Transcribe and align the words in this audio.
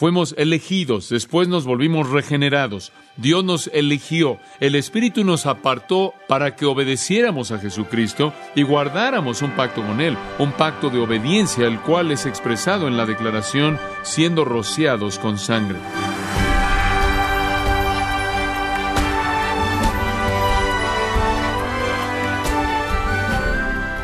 Fuimos 0.00 0.34
elegidos, 0.38 1.10
después 1.10 1.46
nos 1.46 1.66
volvimos 1.66 2.08
regenerados. 2.08 2.90
Dios 3.18 3.44
nos 3.44 3.66
eligió, 3.66 4.38
el 4.58 4.74
Espíritu 4.74 5.24
nos 5.24 5.44
apartó 5.44 6.14
para 6.26 6.56
que 6.56 6.64
obedeciéramos 6.64 7.52
a 7.52 7.58
Jesucristo 7.58 8.32
y 8.54 8.62
guardáramos 8.62 9.42
un 9.42 9.50
pacto 9.50 9.82
con 9.82 10.00
Él, 10.00 10.16
un 10.38 10.52
pacto 10.52 10.88
de 10.88 11.00
obediencia, 11.00 11.66
el 11.66 11.78
cual 11.80 12.12
es 12.12 12.24
expresado 12.24 12.88
en 12.88 12.96
la 12.96 13.04
declaración 13.04 13.78
siendo 14.00 14.46
rociados 14.46 15.18
con 15.18 15.36
sangre. 15.36 15.76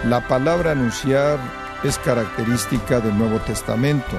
La 0.04 0.28
palabra 0.28 0.72
anunciar 0.72 1.38
es 1.82 1.98
característica 1.98 3.00
del 3.00 3.16
Nuevo 3.16 3.38
Testamento. 3.38 4.18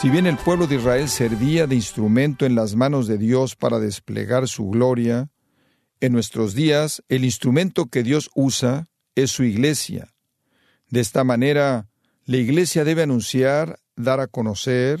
Si 0.00 0.10
bien 0.10 0.26
el 0.26 0.36
pueblo 0.36 0.68
de 0.68 0.76
Israel 0.76 1.08
servía 1.08 1.66
de 1.66 1.74
instrumento 1.74 2.46
en 2.46 2.54
las 2.54 2.76
manos 2.76 3.08
de 3.08 3.18
Dios 3.18 3.56
para 3.56 3.80
desplegar 3.80 4.46
su 4.46 4.68
gloria, 4.68 5.28
en 5.98 6.12
nuestros 6.12 6.54
días 6.54 7.02
el 7.08 7.24
instrumento 7.24 7.86
que 7.86 8.04
Dios 8.04 8.30
usa 8.36 8.86
es 9.16 9.32
su 9.32 9.42
iglesia. 9.42 10.14
De 10.88 11.00
esta 11.00 11.24
manera, 11.24 11.88
la 12.26 12.36
iglesia 12.36 12.84
debe 12.84 13.02
anunciar, 13.02 13.80
dar 13.96 14.20
a 14.20 14.28
conocer, 14.28 15.00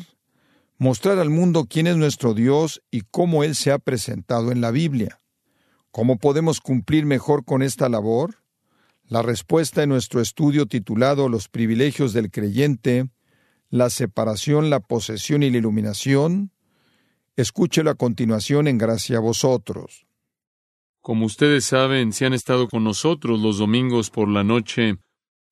mostrar 0.78 1.20
al 1.20 1.30
mundo 1.30 1.66
quién 1.70 1.86
es 1.86 1.96
nuestro 1.96 2.34
Dios 2.34 2.82
y 2.90 3.02
cómo 3.02 3.44
Él 3.44 3.54
se 3.54 3.70
ha 3.70 3.78
presentado 3.78 4.50
en 4.50 4.60
la 4.60 4.72
Biblia. 4.72 5.20
¿Cómo 5.92 6.18
podemos 6.18 6.60
cumplir 6.60 7.06
mejor 7.06 7.44
con 7.44 7.62
esta 7.62 7.88
labor? 7.88 8.42
La 9.06 9.22
respuesta 9.22 9.84
en 9.84 9.90
nuestro 9.90 10.20
estudio 10.20 10.66
titulado 10.66 11.28
Los 11.28 11.48
privilegios 11.48 12.12
del 12.12 12.32
creyente 12.32 13.08
la 13.70 13.90
separación, 13.90 14.70
la 14.70 14.80
posesión 14.80 15.42
y 15.42 15.50
la 15.50 15.58
iluminación, 15.58 16.52
escúchelo 17.36 17.90
a 17.90 17.94
continuación 17.94 18.66
en 18.68 18.78
gracia 18.78 19.18
a 19.18 19.20
vosotros. 19.20 20.06
Como 21.00 21.26
ustedes 21.26 21.64
saben, 21.64 22.12
si 22.12 22.24
han 22.24 22.34
estado 22.34 22.68
con 22.68 22.84
nosotros 22.84 23.40
los 23.40 23.58
domingos 23.58 24.10
por 24.10 24.28
la 24.28 24.44
noche, 24.44 24.98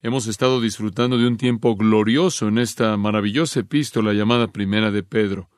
hemos 0.01 0.27
estado 0.27 0.61
disfrutando 0.61 1.17
de 1.17 1.27
un 1.27 1.37
tiempo 1.37 1.75
glorioso 1.75 2.47
en 2.47 2.57
esta 2.57 2.95
maravillosa 2.97 3.61
epístola 3.61 4.13
llamada 4.13 4.47
Primera 4.47 4.91
de 4.91 5.03
Pedro. 5.03 5.49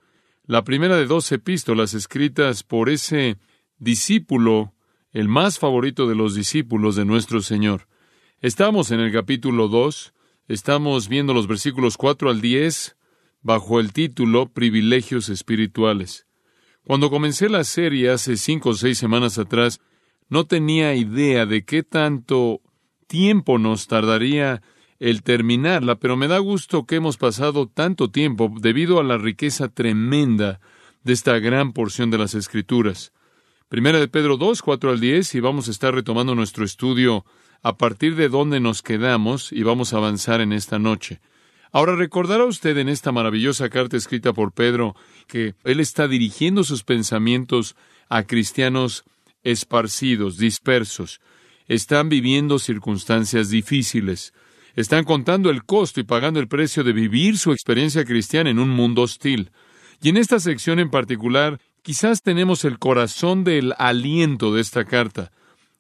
La 0.45 0.63
primera 0.63 0.95
de 0.97 1.05
dos 1.05 1.31
epístolas 1.31 1.93
escritas 1.93 2.63
por 2.63 2.89
ese 2.89 3.37
discípulo, 3.77 4.73
el 5.11 5.27
más 5.27 5.59
favorito 5.59 6.07
de 6.07 6.15
los 6.15 6.35
discípulos 6.35 6.95
de 6.95 7.05
nuestro 7.05 7.41
Señor. 7.41 7.87
Estamos 8.41 8.91
en 8.91 8.99
el 8.99 9.11
capítulo 9.11 9.67
2, 9.67 10.13
Estamos 10.49 11.09
viendo 11.09 11.35
los 11.35 11.45
versículos 11.45 11.95
4 11.95 12.31
al 12.31 12.41
10 12.41 12.97
bajo 13.43 13.79
el 13.79 13.93
título 13.93 14.51
Privilegios 14.51 15.29
Espirituales. 15.29 16.25
Cuando 16.83 17.11
comencé 17.11 17.49
la 17.49 17.63
serie 17.63 18.09
hace 18.09 18.35
cinco 18.35 18.69
o 18.69 18.73
seis 18.73 18.97
semanas 18.97 19.37
atrás, 19.37 19.79
no 20.27 20.47
tenía 20.47 20.95
idea 20.95 21.45
de 21.45 21.65
qué 21.65 21.83
tanto 21.83 22.61
tiempo 23.05 23.59
nos 23.59 23.85
tardaría 23.85 24.63
el 24.97 25.21
terminarla, 25.21 25.99
pero 25.99 26.17
me 26.17 26.27
da 26.27 26.39
gusto 26.39 26.87
que 26.87 26.95
hemos 26.95 27.17
pasado 27.17 27.67
tanto 27.67 28.09
tiempo 28.09 28.51
debido 28.59 28.99
a 28.99 29.03
la 29.03 29.19
riqueza 29.19 29.67
tremenda 29.67 30.59
de 31.03 31.13
esta 31.13 31.37
gran 31.37 31.73
porción 31.73 32.09
de 32.09 32.17
las 32.17 32.33
Escrituras. 32.33 33.13
Primera 33.69 33.99
de 33.99 34.07
Pedro 34.07 34.37
2, 34.37 34.63
4 34.63 34.89
al 34.89 34.99
10, 34.99 35.35
y 35.35 35.39
vamos 35.41 35.67
a 35.67 35.71
estar 35.71 35.93
retomando 35.93 36.33
nuestro 36.33 36.65
estudio 36.65 37.23
a 37.61 37.77
partir 37.77 38.15
de 38.15 38.27
dónde 38.27 38.59
nos 38.59 38.81
quedamos 38.81 39.51
y 39.51 39.61
vamos 39.61 39.93
a 39.93 39.97
avanzar 39.97 40.41
en 40.41 40.53
esta 40.53 40.79
noche. 40.79 41.21
Ahora 41.71 41.95
recordará 41.95 42.45
usted 42.45 42.75
en 42.79 42.89
esta 42.89 43.11
maravillosa 43.11 43.69
carta 43.69 43.95
escrita 43.95 44.33
por 44.33 44.53
Pedro 44.53 44.95
que 45.27 45.53
él 45.65 45.79
está 45.81 46.07
dirigiendo 46.07 46.63
sus 46.63 46.83
pensamientos 46.83 47.75
a 48.09 48.23
cristianos 48.23 49.03
esparcidos, 49.43 50.39
dispersos. 50.39 51.21
Están 51.67 52.09
viviendo 52.09 52.57
circunstancias 52.57 53.51
difíciles. 53.51 54.33
Están 54.75 55.03
contando 55.03 55.51
el 55.51 55.63
costo 55.63 55.99
y 55.99 56.05
pagando 56.05 56.39
el 56.39 56.47
precio 56.47 56.83
de 56.83 56.93
vivir 56.93 57.37
su 57.37 57.51
experiencia 57.51 58.03
cristiana 58.03 58.49
en 58.49 58.57
un 58.57 58.71
mundo 58.71 59.03
hostil. 59.03 59.51
Y 60.01 60.09
en 60.09 60.17
esta 60.17 60.39
sección 60.39 60.79
en 60.79 60.89
particular, 60.89 61.59
quizás 61.81 62.21
tenemos 62.21 62.65
el 62.65 62.79
corazón 62.79 63.43
del 63.43 63.73
aliento 63.77 64.53
de 64.53 64.61
esta 64.61 64.85
carta 64.85 65.31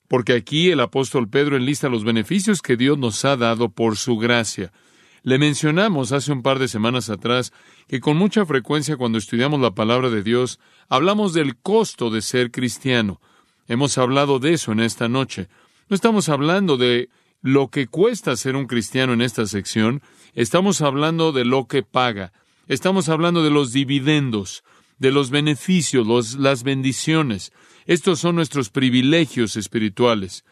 porque 0.09 0.33
aquí 0.33 0.71
el 0.71 0.81
apóstol 0.81 1.29
Pedro 1.29 1.55
enlista 1.55 1.87
los 1.87 2.03
beneficios 2.03 2.61
que 2.61 2.75
Dios 2.75 2.97
nos 2.97 3.23
ha 3.23 3.37
dado 3.37 3.69
por 3.69 3.95
su 3.95 4.17
gracia. 4.17 4.73
Le 5.21 5.37
mencionamos 5.37 6.11
hace 6.11 6.31
un 6.31 6.41
par 6.41 6.57
de 6.57 6.67
semanas 6.67 7.09
atrás 7.11 7.53
que 7.87 7.99
con 7.99 8.17
mucha 8.17 8.45
frecuencia 8.45 8.97
cuando 8.97 9.19
estudiamos 9.19 9.61
la 9.61 9.75
palabra 9.75 10.09
de 10.09 10.23
Dios 10.23 10.59
hablamos 10.89 11.33
del 11.33 11.55
costo 11.57 12.09
de 12.09 12.23
ser 12.23 12.49
cristiano. 12.49 13.21
Hemos 13.67 13.99
hablado 13.99 14.39
de 14.39 14.53
eso 14.53 14.71
en 14.71 14.79
esta 14.79 15.07
noche. 15.07 15.47
No 15.89 15.95
estamos 15.95 16.27
hablando 16.27 16.75
de 16.75 17.09
lo 17.41 17.69
que 17.69 17.85
cuesta 17.85 18.35
ser 18.35 18.55
un 18.55 18.65
cristiano 18.65 19.13
en 19.13 19.21
esta 19.21 19.45
sección, 19.45 20.01
estamos 20.33 20.81
hablando 20.81 21.31
de 21.31 21.45
lo 21.45 21.67
que 21.67 21.83
paga. 21.83 22.33
Estamos 22.67 23.09
hablando 23.09 23.43
de 23.43 23.49
los 23.49 23.73
dividendos, 23.73 24.63
de 24.99 25.11
los 25.11 25.29
beneficios, 25.31 26.37
las 26.37 26.63
bendiciones. 26.63 27.51
Estos 27.85 28.19
son 28.19 28.35
nuestros 28.35 28.69
privilegios 28.69 29.55
espirituales. 29.55 30.45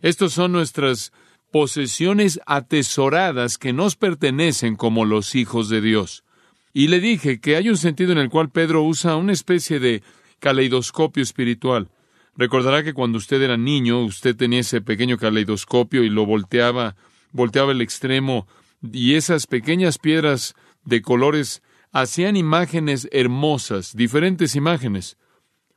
Estos 0.00 0.34
son 0.34 0.52
nuestras 0.52 1.12
posesiones 1.50 2.40
atesoradas 2.46 3.58
que 3.58 3.72
nos 3.72 3.96
pertenecen 3.96 4.76
como 4.76 5.04
los 5.04 5.34
hijos 5.34 5.68
de 5.68 5.80
Dios. 5.80 6.24
Y 6.72 6.88
le 6.88 7.00
dije 7.00 7.40
que 7.40 7.56
hay 7.56 7.68
un 7.68 7.76
sentido 7.76 8.12
en 8.12 8.18
el 8.18 8.28
cual 8.28 8.50
Pedro 8.50 8.82
usa 8.82 9.16
una 9.16 9.32
especie 9.32 9.78
de 9.78 10.02
caleidoscopio 10.40 11.22
espiritual. 11.22 11.88
Recordará 12.36 12.82
que 12.82 12.92
cuando 12.92 13.18
usted 13.18 13.40
era 13.40 13.56
niño, 13.56 14.04
usted 14.04 14.36
tenía 14.36 14.60
ese 14.60 14.80
pequeño 14.80 15.16
caleidoscopio 15.16 16.02
y 16.02 16.10
lo 16.10 16.26
volteaba, 16.26 16.96
volteaba 17.30 17.72
el 17.72 17.80
extremo, 17.80 18.46
y 18.92 19.14
esas 19.14 19.46
pequeñas 19.46 19.98
piedras 19.98 20.54
de 20.84 21.00
colores 21.00 21.62
hacían 21.94 22.36
imágenes 22.36 23.08
hermosas, 23.12 23.94
diferentes 23.96 24.56
imágenes. 24.56 25.16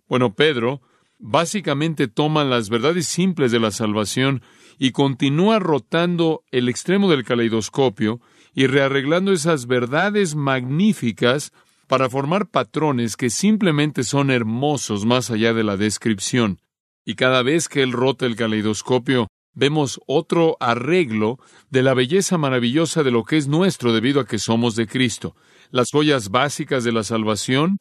Bueno, 0.10 0.34
Pedro 0.34 0.82
básicamente 1.20 2.08
toma 2.08 2.44
las 2.44 2.70
verdades 2.70 3.08
simples 3.08 3.52
de 3.52 3.60
la 3.60 3.72
salvación 3.72 4.42
y 4.80 4.92
continúa 4.92 5.60
rotando 5.60 6.44
el 6.52 6.70
extremo 6.70 7.10
del 7.10 7.24
caleidoscopio 7.24 8.20
y 8.54 8.66
rearreglando 8.66 9.32
esas 9.32 9.68
verdades 9.68 10.36
magníficas 10.36 11.54
para 11.88 12.10
formar 12.10 12.50
patrones 12.50 13.16
que 13.16 13.30
simplemente 13.30 14.04
son 14.04 14.32
hermosos 14.32 15.06
más 15.06 15.30
allá 15.30 15.54
de 15.54 15.64
la 15.64 15.78
descripción. 15.78 16.60
Y 17.06 17.14
cada 17.14 17.44
vez 17.44 17.70
que 17.70 17.84
él 17.84 17.92
rota 17.92 18.26
el 18.26 18.36
caleidoscopio, 18.36 19.28
vemos 19.58 20.00
otro 20.06 20.56
arreglo 20.60 21.40
de 21.72 21.82
la 21.82 21.96
belleza 21.96 22.38
maravillosa 22.38 23.02
de 23.02 23.10
lo 23.10 23.24
que 23.24 23.38
es 23.38 23.48
nuestro 23.48 23.92
debido 23.92 24.22
a 24.22 24.28
que 24.28 24.38
somos 24.38 24.76
de 24.76 24.86
Cristo. 24.86 25.36
Las 25.72 25.88
joyas 25.92 26.30
básicas 26.30 26.84
de 26.84 26.92
la 26.92 27.04
salvación 27.04 27.80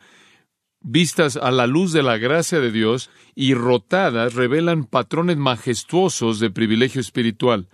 vistas 0.81 1.37
a 1.37 1.51
la 1.51 1.67
luz 1.67 1.93
de 1.93 2.03
la 2.03 2.17
gracia 2.17 2.61
de 2.61 2.73
Dios 2.73 3.11
y 3.35 3.53
rotadas, 3.53 4.35
revelan 4.35 4.85
patrones 4.85 5.37
majestuosos 5.37 6.41
de 6.41 6.51
privilegio 6.51 7.01
espiritual. 7.01 7.69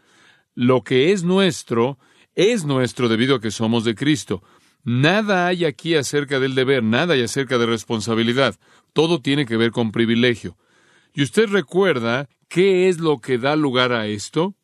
Lo 0.56 0.82
que 0.82 1.12
es 1.12 1.22
nuestro 1.22 1.98
es 2.34 2.64
nuestro 2.64 3.08
debido 3.08 3.36
a 3.36 3.40
que 3.40 3.52
somos 3.52 3.84
de 3.84 3.94
Cristo. 3.94 4.42
Nada 4.82 5.46
hay 5.46 5.64
aquí 5.64 5.94
acerca 5.94 6.40
del 6.40 6.56
deber, 6.56 6.82
nada 6.82 7.14
hay 7.14 7.22
acerca 7.22 7.56
de 7.56 7.66
responsabilidad. 7.66 8.56
Todo 8.92 9.20
tiene 9.20 9.46
que 9.46 9.56
ver 9.56 9.70
con 9.70 9.92
privilegio. 9.92 10.56
¿Y 11.14 11.22
usted 11.22 11.48
recuerda 11.48 12.28
qué 12.52 12.90
es 12.90 13.00
lo 13.00 13.18
que 13.18 13.38
da 13.38 13.56
lugar 13.56 13.94
a 13.94 14.06
esto? 14.06 14.54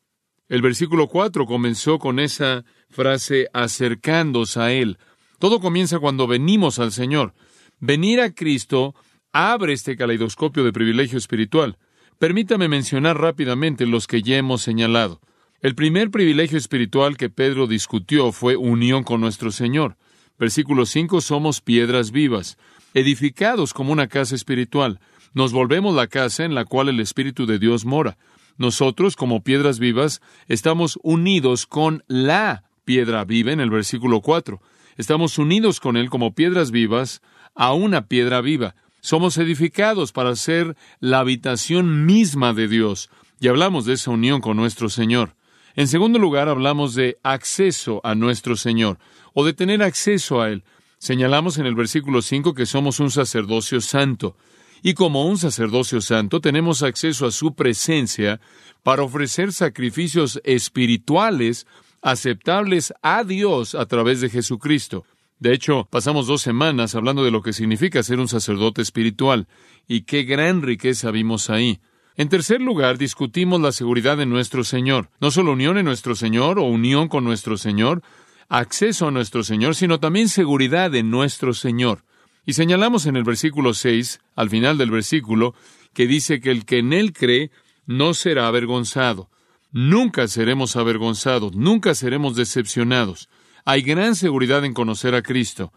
El 0.47 0.61
versículo 0.61 1.07
4 1.07 1.47
comenzó 1.47 1.97
con 1.97 2.19
esa 2.19 2.63
frase 2.91 3.47
acercándose 3.51 4.59
a 4.59 4.71
Él. 4.71 4.99
Todo 5.39 5.59
comienza 5.59 5.97
cuando 5.97 6.27
venimos 6.27 6.77
al 6.77 6.91
Señor. 6.91 7.33
Venir 7.79 8.21
a 8.21 8.35
Cristo 8.35 8.93
abre 9.31 9.73
este 9.73 9.97
caleidoscopio 9.97 10.63
de 10.63 10.71
privilegio 10.71 11.17
espiritual. 11.17 11.79
Permítame 12.19 12.67
mencionar 12.67 13.19
rápidamente 13.19 13.87
los 13.87 14.05
que 14.05 14.21
ya 14.21 14.37
hemos 14.37 14.61
señalado. 14.61 15.19
El 15.59 15.73
primer 15.73 16.11
privilegio 16.11 16.59
espiritual 16.59 17.17
que 17.17 17.31
Pedro 17.31 17.65
discutió 17.65 18.31
fue 18.31 18.55
unión 18.55 19.03
con 19.03 19.19
nuestro 19.19 19.49
Señor. 19.49 19.97
Versículo 20.37 20.85
5, 20.85 21.21
somos 21.21 21.59
piedras 21.59 22.11
vivas, 22.11 22.59
edificados 22.93 23.73
como 23.73 23.91
una 23.91 24.07
casa 24.07 24.35
espiritual. 24.35 24.99
Nos 25.33 25.51
volvemos 25.51 25.95
la 25.95 26.07
casa 26.07 26.43
en 26.43 26.55
la 26.55 26.65
cual 26.65 26.89
el 26.89 26.99
Espíritu 26.99 27.45
de 27.45 27.59
Dios 27.59 27.85
mora. 27.85 28.17
Nosotros, 28.57 29.15
como 29.15 29.43
piedras 29.43 29.79
vivas, 29.79 30.21
estamos 30.47 30.99
unidos 31.01 31.65
con 31.65 32.03
la 32.07 32.63
piedra 32.83 33.23
viva 33.23 33.51
en 33.51 33.59
el 33.59 33.69
versículo 33.69 34.21
4. 34.21 34.61
Estamos 34.97 35.37
unidos 35.37 35.79
con 35.79 35.95
Él 35.95 36.09
como 36.09 36.33
piedras 36.33 36.71
vivas 36.71 37.21
a 37.55 37.73
una 37.73 38.07
piedra 38.07 38.41
viva. 38.41 38.75
Somos 39.01 39.37
edificados 39.37 40.11
para 40.11 40.35
ser 40.35 40.75
la 40.99 41.19
habitación 41.19 42.05
misma 42.05 42.53
de 42.53 42.67
Dios. 42.67 43.09
Y 43.39 43.47
hablamos 43.47 43.85
de 43.85 43.93
esa 43.93 44.11
unión 44.11 44.41
con 44.41 44.57
nuestro 44.57 44.89
Señor. 44.89 45.35
En 45.75 45.87
segundo 45.87 46.19
lugar, 46.19 46.49
hablamos 46.49 46.95
de 46.95 47.17
acceso 47.23 48.01
a 48.03 48.15
nuestro 48.15 48.57
Señor, 48.57 48.97
o 49.33 49.45
de 49.45 49.53
tener 49.53 49.81
acceso 49.81 50.41
a 50.41 50.49
Él. 50.49 50.63
Señalamos 50.97 51.57
en 51.57 51.65
el 51.65 51.75
versículo 51.75 52.21
5 52.21 52.53
que 52.53 52.65
somos 52.65 52.99
un 52.99 53.11
sacerdocio 53.11 53.79
santo. 53.79 54.35
Y 54.81 54.93
como 54.93 55.25
un 55.25 55.37
sacerdocio 55.37 56.01
santo 56.01 56.41
tenemos 56.41 56.83
acceso 56.83 57.25
a 57.25 57.31
su 57.31 57.53
presencia 57.53 58.39
para 58.83 59.03
ofrecer 59.03 59.51
sacrificios 59.51 60.41
espirituales 60.43 61.67
aceptables 62.01 62.93
a 63.01 63.23
Dios 63.23 63.75
a 63.75 63.85
través 63.85 64.21
de 64.21 64.29
Jesucristo. 64.29 65.05
De 65.39 65.53
hecho, 65.53 65.87
pasamos 65.89 66.27
dos 66.27 66.41
semanas 66.41 66.95
hablando 66.95 67.23
de 67.23 67.31
lo 67.31 67.41
que 67.41 67.53
significa 67.53 68.03
ser 68.03 68.19
un 68.19 68.27
sacerdote 68.27 68.81
espiritual, 68.81 69.47
y 69.87 70.01
qué 70.01 70.23
gran 70.23 70.61
riqueza 70.61 71.11
vimos 71.11 71.49
ahí. 71.49 71.79
En 72.15 72.27
tercer 72.27 72.59
lugar, 72.59 72.97
discutimos 72.97 73.61
la 73.61 73.71
seguridad 73.71 74.17
de 74.17 74.25
nuestro 74.25 74.65
Señor. 74.65 75.09
No 75.21 75.31
solo 75.31 75.53
unión 75.53 75.77
en 75.77 75.85
nuestro 75.85 76.15
Señor 76.15 76.59
o 76.59 76.63
unión 76.63 77.07
con 77.07 77.23
nuestro 77.23 77.57
Señor, 77.57 78.03
acceso 78.49 79.07
a 79.07 79.11
nuestro 79.11 79.43
Señor, 79.43 79.75
sino 79.75 80.01
también 80.01 80.27
seguridad 80.27 80.93
en 80.95 81.09
nuestro 81.09 81.53
Señor. 81.53 82.03
Y 82.49 82.53
señalamos 82.53 83.05
en 83.05 83.15
el 83.15 83.23
versículo 83.23 83.75
6, 83.75 84.21
al 84.35 84.49
final 84.49 84.79
del 84.79 84.89
versículo, 84.89 85.53
que 85.93 86.07
dice 86.07 86.39
que 86.39 86.49
el 86.49 86.65
que 86.65 86.79
en 86.79 86.93
Él 86.93 87.13
cree 87.13 87.51
no 87.85 88.15
será 88.15 88.47
avergonzado. 88.47 89.29
Nunca 89.71 90.27
seremos 90.27 90.75
avergonzados, 90.75 91.53
nunca 91.55 91.93
seremos 91.93 92.35
decepcionados. 92.35 93.29
Hay 93.65 93.83
gran 93.83 94.15
seguridad 94.15 94.65
en 94.65 94.73
conocer 94.73 95.13
a 95.13 95.21
Cristo. 95.21 95.71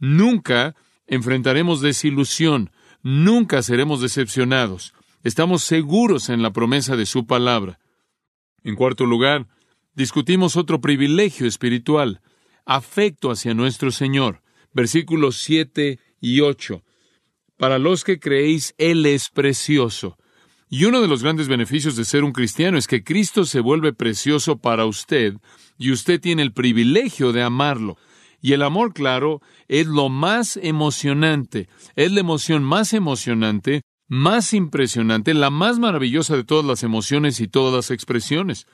Nunca 0.00 0.76
enfrentaremos 1.06 1.80
desilusión, 1.80 2.72
nunca 3.02 3.62
seremos 3.62 4.02
decepcionados. 4.02 4.92
Estamos 5.24 5.64
seguros 5.64 6.28
en 6.28 6.42
la 6.42 6.52
promesa 6.52 6.94
de 6.94 7.06
su 7.06 7.26
palabra. 7.26 7.78
En 8.64 8.74
cuarto 8.74 9.06
lugar, 9.06 9.46
discutimos 9.94 10.58
otro 10.58 10.82
privilegio 10.82 11.46
espiritual, 11.46 12.20
afecto 12.66 13.30
hacia 13.30 13.54
nuestro 13.54 13.90
Señor. 13.90 14.42
Versículos 14.74 15.38
7 15.38 15.98
y 16.20 16.40
8. 16.40 16.82
Para 17.56 17.78
los 17.78 18.04
que 18.04 18.20
creéis, 18.20 18.74
Él 18.78 19.04
es 19.06 19.30
precioso. 19.30 20.16
Y 20.70 20.84
uno 20.84 21.00
de 21.00 21.08
los 21.08 21.22
grandes 21.22 21.48
beneficios 21.48 21.96
de 21.96 22.04
ser 22.04 22.24
un 22.24 22.32
cristiano 22.32 22.76
es 22.76 22.86
que 22.86 23.02
Cristo 23.02 23.44
se 23.44 23.60
vuelve 23.60 23.92
precioso 23.92 24.58
para 24.58 24.84
usted 24.84 25.34
y 25.78 25.92
usted 25.92 26.20
tiene 26.20 26.42
el 26.42 26.52
privilegio 26.52 27.32
de 27.32 27.42
amarlo. 27.42 27.96
Y 28.40 28.52
el 28.52 28.62
amor, 28.62 28.92
claro, 28.92 29.40
es 29.66 29.86
lo 29.86 30.08
más 30.08 30.56
emocionante, 30.58 31.68
es 31.96 32.12
la 32.12 32.20
emoción 32.20 32.62
más 32.62 32.92
emocionante, 32.92 33.82
más 34.06 34.52
impresionante, 34.54 35.34
la 35.34 35.50
más 35.50 35.78
maravillosa 35.78 36.36
de 36.36 36.44
todas 36.44 36.64
las 36.64 36.82
emociones 36.82 37.40
y 37.40 37.48
todas 37.48 37.74
las 37.74 37.90
expresiones. 37.90 38.66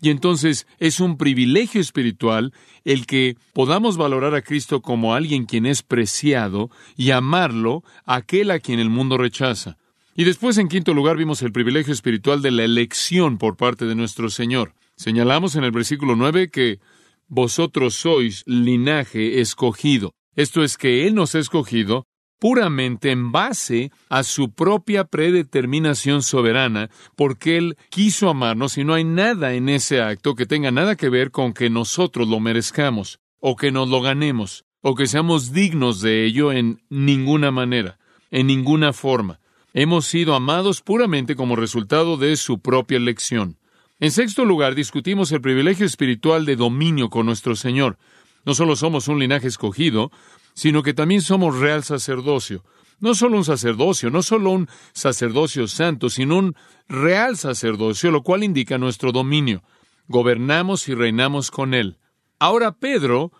Y 0.00 0.10
entonces 0.10 0.66
es 0.78 1.00
un 1.00 1.16
privilegio 1.16 1.80
espiritual 1.80 2.52
el 2.84 3.06
que 3.06 3.36
podamos 3.52 3.96
valorar 3.96 4.34
a 4.34 4.42
Cristo 4.42 4.80
como 4.80 5.14
alguien 5.14 5.44
quien 5.44 5.66
es 5.66 5.82
preciado 5.82 6.70
y 6.96 7.10
amarlo, 7.10 7.84
aquel 8.06 8.50
a 8.50 8.60
quien 8.60 8.78
el 8.78 8.90
mundo 8.90 9.18
rechaza. 9.18 9.76
Y 10.16 10.24
después, 10.24 10.58
en 10.58 10.68
quinto 10.68 10.92
lugar, 10.94 11.16
vimos 11.16 11.42
el 11.42 11.52
privilegio 11.52 11.92
espiritual 11.92 12.42
de 12.42 12.50
la 12.50 12.64
elección 12.64 13.38
por 13.38 13.56
parte 13.56 13.84
de 13.86 13.94
nuestro 13.94 14.28
Señor. 14.28 14.74
Señalamos 14.96 15.54
en 15.56 15.64
el 15.64 15.70
versículo 15.70 16.16
9 16.16 16.50
que 16.50 16.80
vosotros 17.28 17.94
sois 17.94 18.42
linaje 18.46 19.40
escogido. 19.40 20.12
Esto 20.34 20.62
es 20.62 20.76
que 20.76 21.06
Él 21.06 21.14
nos 21.14 21.34
ha 21.34 21.38
escogido 21.38 22.06
puramente 22.40 23.12
en 23.12 23.30
base 23.30 23.92
a 24.08 24.24
su 24.24 24.50
propia 24.50 25.04
predeterminación 25.04 26.22
soberana, 26.24 26.90
porque 27.14 27.58
Él 27.58 27.76
quiso 27.90 28.28
amarnos 28.28 28.78
y 28.78 28.84
no 28.84 28.94
hay 28.94 29.04
nada 29.04 29.54
en 29.54 29.68
ese 29.68 30.00
acto 30.00 30.34
que 30.34 30.46
tenga 30.46 30.72
nada 30.72 30.96
que 30.96 31.10
ver 31.10 31.30
con 31.30 31.52
que 31.52 31.70
nosotros 31.70 32.26
lo 32.26 32.40
merezcamos, 32.40 33.20
o 33.38 33.54
que 33.54 33.70
nos 33.70 33.88
lo 33.88 34.00
ganemos, 34.00 34.64
o 34.80 34.94
que 34.94 35.06
seamos 35.06 35.52
dignos 35.52 36.00
de 36.00 36.24
ello 36.24 36.50
en 36.50 36.82
ninguna 36.88 37.50
manera, 37.50 37.98
en 38.30 38.46
ninguna 38.46 38.92
forma. 38.92 39.38
Hemos 39.74 40.06
sido 40.06 40.34
amados 40.34 40.80
puramente 40.80 41.36
como 41.36 41.54
resultado 41.54 42.16
de 42.16 42.36
su 42.36 42.58
propia 42.58 42.96
elección. 42.96 43.58
En 44.00 44.10
sexto 44.10 44.46
lugar, 44.46 44.74
discutimos 44.74 45.30
el 45.30 45.42
privilegio 45.42 45.84
espiritual 45.84 46.46
de 46.46 46.56
dominio 46.56 47.10
con 47.10 47.26
nuestro 47.26 47.54
Señor. 47.54 47.98
No 48.46 48.54
solo 48.54 48.74
somos 48.74 49.08
un 49.08 49.18
linaje 49.18 49.46
escogido, 49.46 50.10
sino 50.54 50.82
que 50.82 50.94
también 50.94 51.22
somos 51.22 51.58
real 51.58 51.84
sacerdocio. 51.84 52.64
No 52.98 53.14
solo 53.14 53.38
un 53.38 53.44
sacerdocio, 53.44 54.10
no 54.10 54.22
solo 54.22 54.50
un 54.50 54.68
sacerdocio 54.92 55.66
santo, 55.66 56.10
sino 56.10 56.36
un 56.36 56.54
real 56.88 57.36
sacerdocio, 57.36 58.10
lo 58.10 58.22
cual 58.22 58.44
indica 58.44 58.76
nuestro 58.76 59.10
dominio. 59.10 59.62
Gobernamos 60.06 60.88
y 60.88 60.94
reinamos 60.94 61.50
con 61.50 61.72
Él. 61.72 61.98
Ahora 62.38 62.72
Pedro 62.72 63.32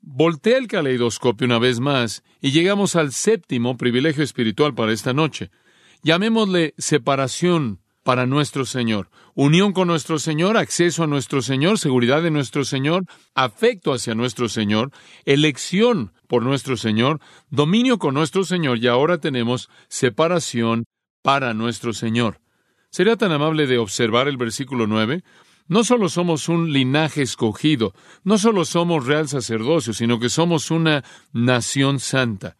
voltea 0.00 0.58
el 0.58 0.66
caleidoscopio 0.66 1.46
una 1.46 1.58
vez 1.58 1.80
más 1.80 2.22
y 2.40 2.50
llegamos 2.50 2.96
al 2.96 3.12
séptimo 3.12 3.76
privilegio 3.76 4.22
espiritual 4.22 4.74
para 4.74 4.92
esta 4.92 5.12
noche. 5.12 5.50
Llamémosle 6.02 6.74
separación 6.78 7.80
para 8.02 8.26
nuestro 8.26 8.64
Señor, 8.66 9.10
unión 9.34 9.72
con 9.72 9.86
nuestro 9.86 10.18
Señor, 10.18 10.56
acceso 10.56 11.04
a 11.04 11.06
nuestro 11.06 11.40
Señor, 11.40 11.78
seguridad 11.78 12.22
de 12.22 12.32
nuestro 12.32 12.64
Señor, 12.64 13.04
afecto 13.34 13.92
hacia 13.92 14.14
nuestro 14.14 14.48
Señor, 14.48 14.90
elección 15.24 16.12
por 16.32 16.44
nuestro 16.44 16.78
Señor, 16.78 17.20
dominio 17.50 17.98
con 17.98 18.14
nuestro 18.14 18.42
Señor 18.42 18.78
y 18.78 18.86
ahora 18.86 19.18
tenemos 19.18 19.68
separación 19.88 20.86
para 21.20 21.52
nuestro 21.52 21.92
Señor. 21.92 22.40
¿Sería 22.88 23.18
tan 23.18 23.32
amable 23.32 23.66
de 23.66 23.76
observar 23.76 24.28
el 24.28 24.38
versículo 24.38 24.86
9? 24.86 25.24
No 25.68 25.84
solo 25.84 26.08
somos 26.08 26.48
un 26.48 26.72
linaje 26.72 27.20
escogido, 27.20 27.92
no 28.24 28.38
solo 28.38 28.64
somos 28.64 29.04
real 29.04 29.28
sacerdocio, 29.28 29.92
sino 29.92 30.18
que 30.18 30.30
somos 30.30 30.70
una 30.70 31.04
nación 31.34 32.00
santa. 32.00 32.56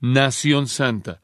Nación 0.00 0.66
santa. 0.66 1.20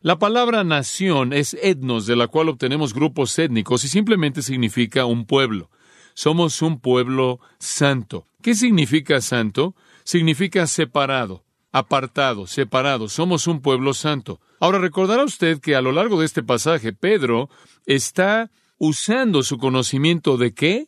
La 0.00 0.20
palabra 0.20 0.62
nación 0.62 1.32
es 1.32 1.54
etnos, 1.60 2.06
de 2.06 2.14
la 2.14 2.28
cual 2.28 2.50
obtenemos 2.50 2.94
grupos 2.94 3.36
étnicos 3.36 3.82
y 3.84 3.88
simplemente 3.88 4.42
significa 4.42 5.06
un 5.06 5.26
pueblo. 5.26 5.70
Somos 6.14 6.62
un 6.62 6.78
pueblo 6.78 7.40
santo. 7.58 8.28
¿Qué 8.42 8.54
significa 8.54 9.20
santo? 9.20 9.74
Significa 10.04 10.66
separado, 10.66 11.44
apartado, 11.72 12.46
separado. 12.46 13.08
Somos 13.08 13.46
un 13.46 13.60
pueblo 13.60 13.94
santo. 13.94 14.40
Ahora 14.60 14.78
recordará 14.78 15.24
usted 15.24 15.60
que 15.60 15.74
a 15.74 15.82
lo 15.82 15.92
largo 15.92 16.20
de 16.20 16.26
este 16.26 16.42
pasaje 16.42 16.92
Pedro 16.92 17.48
está 17.86 18.50
usando 18.78 19.42
su 19.42 19.58
conocimiento 19.58 20.36
de 20.36 20.54
qué? 20.54 20.86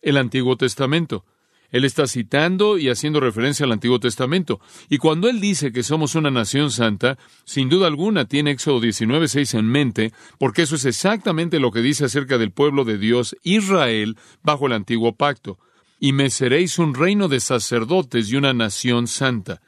El 0.00 0.16
Antiguo 0.16 0.56
Testamento. 0.56 1.24
Él 1.72 1.86
está 1.86 2.06
citando 2.06 2.76
y 2.76 2.90
haciendo 2.90 3.18
referencia 3.18 3.64
al 3.64 3.72
Antiguo 3.72 3.98
Testamento. 3.98 4.60
Y 4.90 4.98
cuando 4.98 5.28
él 5.28 5.40
dice 5.40 5.72
que 5.72 5.82
somos 5.82 6.14
una 6.14 6.30
nación 6.30 6.70
santa, 6.70 7.18
sin 7.44 7.70
duda 7.70 7.86
alguna 7.86 8.26
tiene 8.26 8.50
Éxodo 8.50 8.78
19:6 8.80 9.54
en 9.54 9.66
mente, 9.66 10.12
porque 10.38 10.62
eso 10.62 10.76
es 10.76 10.84
exactamente 10.84 11.58
lo 11.58 11.72
que 11.72 11.80
dice 11.80 12.04
acerca 12.04 12.36
del 12.36 12.52
pueblo 12.52 12.84
de 12.84 12.98
Dios, 12.98 13.36
Israel, 13.42 14.18
bajo 14.42 14.66
el 14.66 14.74
antiguo 14.74 15.16
pacto. 15.16 15.58
Y 16.04 16.12
me 16.12 16.30
seréis 16.30 16.80
un 16.80 16.94
reino 16.94 17.28
de 17.28 17.38
sacerdotes 17.38 18.28
y 18.28 18.34
una 18.34 18.52
nación 18.52 19.06
santa. 19.06 19.62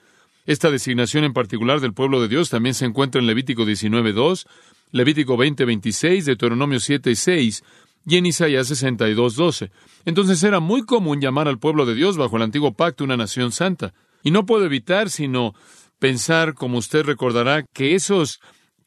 Esta 0.46 0.68
designación 0.68 1.22
en 1.22 1.32
particular 1.32 1.78
del 1.78 1.94
pueblo 1.94 2.20
de 2.20 2.26
Dios 2.26 2.50
también 2.50 2.74
se 2.74 2.86
encuentra 2.86 3.20
en 3.20 3.28
Levítico 3.28 3.64
19:2, 3.64 4.44
Levítico 4.90 5.36
20:26, 5.36 6.24
Deuteronomio 6.24 6.80
7:6 6.80 7.62
y 8.04 8.16
en 8.16 8.26
Isaías 8.26 8.66
62, 8.66 9.36
12. 9.36 9.70
Entonces 10.06 10.42
era 10.42 10.58
muy 10.58 10.82
común 10.82 11.20
llamar 11.20 11.46
al 11.46 11.60
pueblo 11.60 11.86
de 11.86 11.94
Dios 11.94 12.16
bajo 12.16 12.36
el 12.36 12.42
antiguo 12.42 12.74
pacto 12.74 13.04
una 13.04 13.16
nación 13.16 13.52
santa. 13.52 13.94
Y 14.24 14.32
no 14.32 14.44
puedo 14.44 14.64
evitar 14.64 15.10
sino 15.10 15.54
pensar, 16.00 16.54
como 16.54 16.78
usted 16.78 17.04
recordará, 17.04 17.64
que 17.72 17.94
esos 17.94 18.40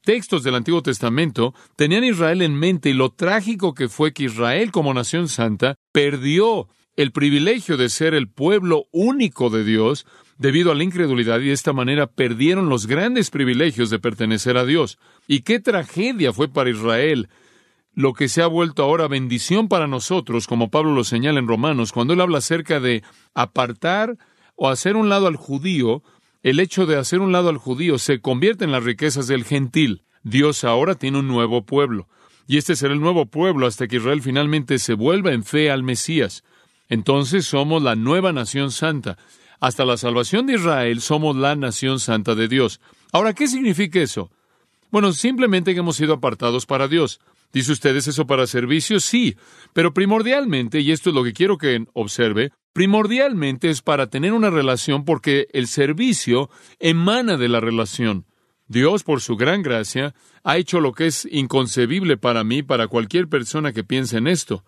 textos 0.04 0.44
del 0.44 0.56
Antiguo 0.56 0.82
Testamento 0.82 1.54
tenían 1.78 2.04
a 2.04 2.08
Israel 2.08 2.42
en 2.42 2.56
mente 2.56 2.90
y 2.90 2.94
lo 2.94 3.12
trágico 3.12 3.74
que 3.74 3.88
fue 3.88 4.12
que 4.12 4.26
Israel 4.26 4.70
como 4.74 4.94
nación 4.94 5.30
santa 5.30 5.76
perdió 5.94 6.68
el 6.98 7.12
privilegio 7.12 7.78
de 7.78 7.90
ser 7.90 8.14
el 8.16 8.28
pueblo 8.28 8.88
único 8.92 9.50
de 9.50 9.64
Dios 9.64 10.06
debido 10.38 10.72
a 10.72 10.76
la 10.76 10.84
incredulidad 10.84 11.40
y 11.40 11.48
de 11.48 11.54
esta 11.54 11.72
manera 11.72 12.08
perdieron 12.08 12.70
los 12.70 12.88
grandes 12.88 13.30
privilegios 13.30 13.90
de 13.90 14.00
pertenecer 14.00 14.58
a 14.58 14.66
Dios. 14.66 14.98
Y 15.28 15.42
qué 15.42 15.60
tragedia 15.60 16.34
fue 16.34 16.48
para 16.50 16.72
Israel 16.72 17.30
lo 17.94 18.14
que 18.14 18.28
se 18.28 18.42
ha 18.42 18.48
vuelto 18.48 18.84
ahora 18.84 19.08
bendición 19.08 19.70
para 19.70 19.88
nosotros, 19.88 20.46
como 20.48 20.70
Pablo 20.70 20.94
lo 20.94 21.04
señala 21.04 21.40
en 21.40 21.48
Romanos, 21.48 21.92
cuando 21.92 22.14
él 22.14 22.22
habla 22.22 22.40
acerca 22.40 22.80
de 22.80 23.04
apartar 23.34 24.18
o 24.56 24.70
hacer 24.70 24.96
un 24.96 25.10
lado 25.10 25.28
al 25.28 25.36
judío, 25.36 26.04
el 26.44 26.60
hecho 26.60 26.86
de 26.86 26.96
hacer 26.96 27.22
un 27.22 27.32
lado 27.32 27.50
al 27.50 27.58
judío 27.58 27.98
se 27.98 28.22
convierte 28.22 28.66
en 28.66 28.72
las 28.72 28.84
riquezas 28.84 29.28
del 29.28 29.46
gentil. 29.46 30.04
Dios 30.24 30.64
ahora 30.64 30.96
tiene 30.96 31.20
un 31.20 31.28
nuevo 31.28 31.66
pueblo, 31.66 32.08
y 32.48 32.58
este 32.58 32.76
será 32.76 32.94
el 32.94 33.02
nuevo 33.02 33.28
pueblo 33.28 33.66
hasta 33.66 33.88
que 33.88 33.96
Israel 33.96 34.22
finalmente 34.22 34.78
se 34.78 34.94
vuelva 34.94 35.32
en 35.32 35.44
fe 35.44 35.72
al 35.72 35.84
Mesías. 35.84 36.44
Entonces 36.90 37.46
somos 37.46 37.82
la 37.82 37.96
nueva 37.96 38.32
nación 38.32 38.72
santa. 38.72 39.18
Hasta 39.60 39.86
la 39.86 39.98
salvación 39.98 40.46
de 40.46 40.56
Israel 40.56 41.02
somos 41.02 41.36
la 41.36 41.56
nación 41.56 42.00
santa 42.00 42.36
de 42.36 42.48
Dios. 42.48 42.80
Ahora, 43.12 43.34
¿qué 43.34 43.48
significa 43.48 44.00
eso? 44.00 44.30
Bueno, 44.92 45.12
simplemente 45.14 45.74
que 45.74 45.80
hemos 45.80 45.98
sido 45.98 46.14
apartados 46.14 46.66
para 46.66 46.88
Dios. 46.88 47.20
¿Dice 47.54 47.72
ustedes 47.72 48.08
eso 48.08 48.28
para 48.28 48.46
servicio? 48.46 49.00
Sí, 49.00 49.36
pero 49.74 49.94
primordialmente, 49.94 50.82
y 50.82 50.92
esto 50.92 51.10
es 51.10 51.16
lo 51.16 51.24
que 51.24 51.34
quiero 51.34 51.58
que 51.58 51.86
observe, 51.94 52.52
primordialmente 52.74 53.70
es 53.70 53.82
para 53.82 54.08
tener 54.08 54.34
una 54.34 54.50
relación 54.50 55.06
porque 55.06 55.48
el 55.54 55.68
servicio 55.68 56.50
emana 56.80 57.38
de 57.38 57.50
la 57.50 57.60
relación. 57.60 58.26
Dios, 58.68 59.04
por 59.04 59.22
su 59.22 59.38
gran 59.38 59.62
gracia, 59.62 60.14
ha 60.44 60.58
hecho 60.58 60.82
lo 60.82 60.92
que 60.92 61.08
es 61.08 61.28
inconcebible 61.32 62.18
para 62.18 62.44
mí, 62.44 62.64
para 62.64 62.88
cualquier 62.88 63.30
persona 63.30 63.72
que 63.72 63.86
piense 63.86 64.18
en 64.18 64.28
esto. 64.28 64.64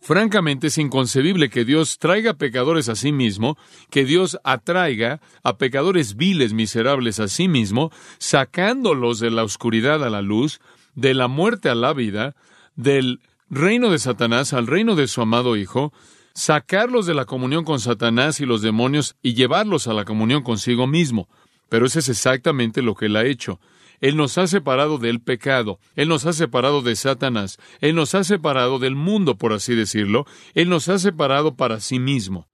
Francamente 0.00 0.68
es 0.68 0.78
inconcebible 0.78 1.50
que 1.50 1.64
Dios 1.64 1.98
traiga 1.98 2.34
pecadores 2.34 2.88
a 2.88 2.94
sí 2.94 3.12
mismo, 3.12 3.56
que 3.90 4.04
Dios 4.04 4.38
atraiga 4.44 5.20
a 5.42 5.56
pecadores 5.56 6.16
viles, 6.16 6.52
miserables 6.52 7.18
a 7.18 7.28
sí 7.28 7.48
mismo, 7.48 7.90
sacándolos 8.18 9.18
de 9.18 9.30
la 9.30 9.42
oscuridad 9.42 10.04
a 10.04 10.10
la 10.10 10.22
luz, 10.22 10.60
de 10.94 11.14
la 11.14 11.28
muerte 11.28 11.68
a 11.68 11.74
la 11.74 11.92
vida, 11.92 12.36
del 12.76 13.20
reino 13.48 13.90
de 13.90 13.98
Satanás 13.98 14.52
al 14.52 14.66
reino 14.66 14.94
de 14.94 15.08
su 15.08 15.22
amado 15.22 15.56
Hijo, 15.56 15.92
sacarlos 16.34 17.06
de 17.06 17.14
la 17.14 17.24
comunión 17.24 17.64
con 17.64 17.80
Satanás 17.80 18.40
y 18.40 18.46
los 18.46 18.62
demonios 18.62 19.16
y 19.22 19.34
llevarlos 19.34 19.88
a 19.88 19.94
la 19.94 20.04
comunión 20.04 20.42
consigo 20.42 20.86
mismo. 20.86 21.28
Pero 21.68 21.86
eso 21.86 21.98
es 21.98 22.08
exactamente 22.08 22.82
lo 22.82 22.94
que 22.94 23.06
Él 23.06 23.16
ha 23.16 23.24
hecho. 23.24 23.58
Él 24.00 24.16
nos 24.16 24.38
ha 24.38 24.46
separado 24.46 24.98
del 24.98 25.20
pecado, 25.20 25.78
Él 25.94 26.08
nos 26.08 26.26
ha 26.26 26.32
separado 26.32 26.82
de 26.82 26.96
Satanás, 26.96 27.58
Él 27.80 27.94
nos 27.94 28.14
ha 28.14 28.24
separado 28.24 28.78
del 28.78 28.94
mundo, 28.94 29.36
por 29.36 29.52
así 29.52 29.74
decirlo, 29.74 30.26
Él 30.54 30.68
nos 30.68 30.88
ha 30.88 30.98
separado 30.98 31.56
para 31.56 31.80
sí 31.80 31.98
mismo. 31.98 32.48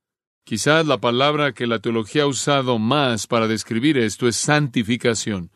Quizás 0.45 0.87
la 0.87 0.99
palabra 0.99 1.53
que 1.53 1.67
la 1.67 1.79
teología 1.79 2.25
ha 2.25 2.27
usado 2.27 2.79
más 2.79 3.27
para 3.27 3.47
describir 3.47 3.97
esto 3.97 4.27
es 4.27 4.37
santificación. 4.37 5.51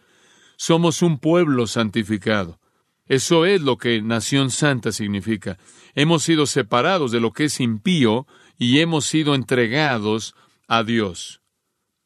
Somos 0.56 1.02
un 1.02 1.18
pueblo 1.18 1.66
santificado. 1.66 2.60
Eso 3.06 3.46
es 3.46 3.60
lo 3.62 3.78
que 3.78 4.00
nación 4.02 4.50
santa 4.50 4.92
significa. 4.92 5.58
Hemos 5.94 6.22
sido 6.22 6.46
separados 6.46 7.12
de 7.12 7.20
lo 7.20 7.32
que 7.32 7.44
es 7.44 7.60
impío 7.60 8.26
y 8.58 8.80
hemos 8.80 9.06
sido 9.06 9.34
entregados 9.34 10.34
a 10.66 10.82
Dios. 10.82 11.40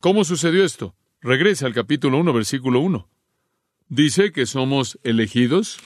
¿Cómo 0.00 0.24
sucedió 0.24 0.64
esto? 0.64 0.94
Regresa 1.20 1.66
al 1.66 1.74
capítulo 1.74 2.18
1, 2.18 2.32
versículo 2.32 2.80
1. 2.80 3.09
Dice 3.90 4.30
que 4.30 4.46
somos 4.46 5.00
elegidos. 5.02 5.78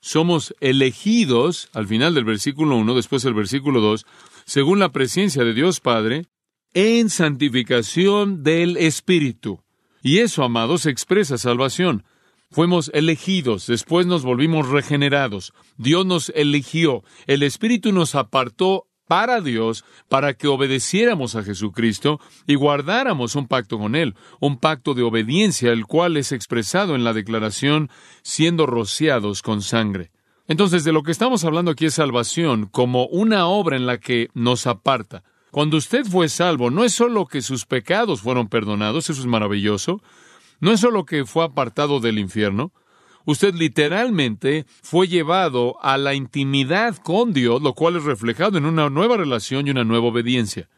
Somos 0.00 0.54
elegidos, 0.60 1.68
al 1.72 1.88
final 1.88 2.14
del 2.14 2.24
versículo 2.24 2.76
1, 2.76 2.94
después 2.94 3.24
del 3.24 3.34
versículo 3.34 3.80
2, 3.80 4.06
según 4.44 4.78
la 4.78 4.92
presencia 4.92 5.42
de 5.42 5.52
Dios 5.52 5.80
Padre, 5.80 6.26
en 6.74 7.10
santificación 7.10 8.44
del 8.44 8.76
Espíritu. 8.76 9.64
Y 10.00 10.18
eso, 10.18 10.44
amados, 10.44 10.86
expresa 10.86 11.36
salvación. 11.36 12.04
Fuimos 12.52 12.92
elegidos, 12.94 13.66
después 13.66 14.06
nos 14.06 14.22
volvimos 14.22 14.68
regenerados. 14.68 15.52
Dios 15.76 16.06
nos 16.06 16.28
eligió, 16.36 17.02
el 17.26 17.42
Espíritu 17.42 17.90
nos 17.90 18.14
apartó 18.14 18.86
para 19.06 19.40
Dios, 19.40 19.84
para 20.08 20.34
que 20.34 20.48
obedeciéramos 20.48 21.36
a 21.36 21.42
Jesucristo 21.42 22.20
y 22.46 22.54
guardáramos 22.54 23.36
un 23.36 23.46
pacto 23.46 23.78
con 23.78 23.94
Él, 23.94 24.14
un 24.40 24.58
pacto 24.58 24.94
de 24.94 25.02
obediencia, 25.02 25.72
el 25.72 25.86
cual 25.86 26.16
es 26.16 26.32
expresado 26.32 26.94
en 26.94 27.04
la 27.04 27.12
declaración 27.12 27.90
siendo 28.22 28.66
rociados 28.66 29.42
con 29.42 29.62
sangre. 29.62 30.10
Entonces, 30.46 30.84
de 30.84 30.92
lo 30.92 31.02
que 31.02 31.12
estamos 31.12 31.44
hablando 31.44 31.70
aquí 31.70 31.86
es 31.86 31.94
salvación 31.94 32.66
como 32.66 33.06
una 33.06 33.46
obra 33.46 33.76
en 33.76 33.86
la 33.86 33.98
que 33.98 34.28
nos 34.34 34.66
aparta. 34.66 35.22
Cuando 35.50 35.76
usted 35.76 36.04
fue 36.04 36.28
salvo, 36.28 36.70
no 36.70 36.84
es 36.84 36.92
solo 36.92 37.26
que 37.26 37.40
sus 37.40 37.64
pecados 37.64 38.20
fueron 38.20 38.48
perdonados, 38.48 39.08
eso 39.08 39.20
es 39.20 39.26
maravilloso, 39.26 40.02
no 40.60 40.72
es 40.72 40.80
solo 40.80 41.04
que 41.04 41.24
fue 41.24 41.44
apartado 41.44 42.00
del 42.00 42.18
infierno, 42.18 42.72
usted 43.24 43.54
literalmente 43.54 44.66
fue 44.82 45.08
llevado 45.08 45.76
a 45.82 45.98
la 45.98 46.14
intimidad 46.14 46.96
con 46.96 47.32
Dios, 47.32 47.62
lo 47.62 47.74
cual 47.74 47.96
es 47.96 48.04
reflejado 48.04 48.58
en 48.58 48.66
una 48.66 48.90
nueva 48.90 49.16
relación 49.16 49.66
y 49.66 49.70
una 49.70 49.84
nueva 49.84 50.08
obediencia. 50.08 50.68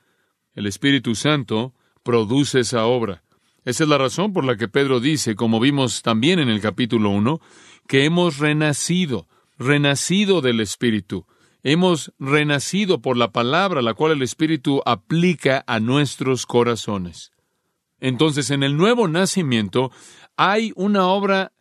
El 0.55 0.67
Espíritu 0.67 1.15
Santo 1.15 1.75
produce 2.03 2.61
esa 2.61 2.87
obra. 2.87 3.23
Esa 3.65 3.83
es 3.83 3.91
la 3.91 3.99
razón 3.99 4.33
por 4.33 4.45
la 4.45 4.57
que 4.57 4.69
Pedro 4.69 5.01
dice, 5.01 5.35
como 5.35 5.59
vimos 5.59 6.03
también 6.03 6.39
en 6.39 6.49
el 6.49 6.61
capítulo 6.61 7.11
1, 7.11 7.41
que 7.89 8.05
hemos 8.05 8.39
renacido, 8.39 9.27
renacido 9.59 10.41
del 10.41 10.61
Espíritu. 10.61 11.27
Hemos 11.65 12.13
renacido 12.21 13.03
por 13.03 13.17
la 13.17 13.33
palabra, 13.33 13.83
la 13.83 13.95
cual 13.95 14.13
el 14.13 14.23
Espíritu 14.23 14.83
aplica 14.87 15.65
a 15.67 15.81
nuestros 15.81 16.47
corazones. 16.47 17.33
Entonces, 17.99 18.51
en 18.51 18.63
el 18.63 18.77
nuevo 18.77 19.09
nacimiento 19.09 19.91
hay 20.37 20.73
una 20.77 21.09
obra 21.09 21.53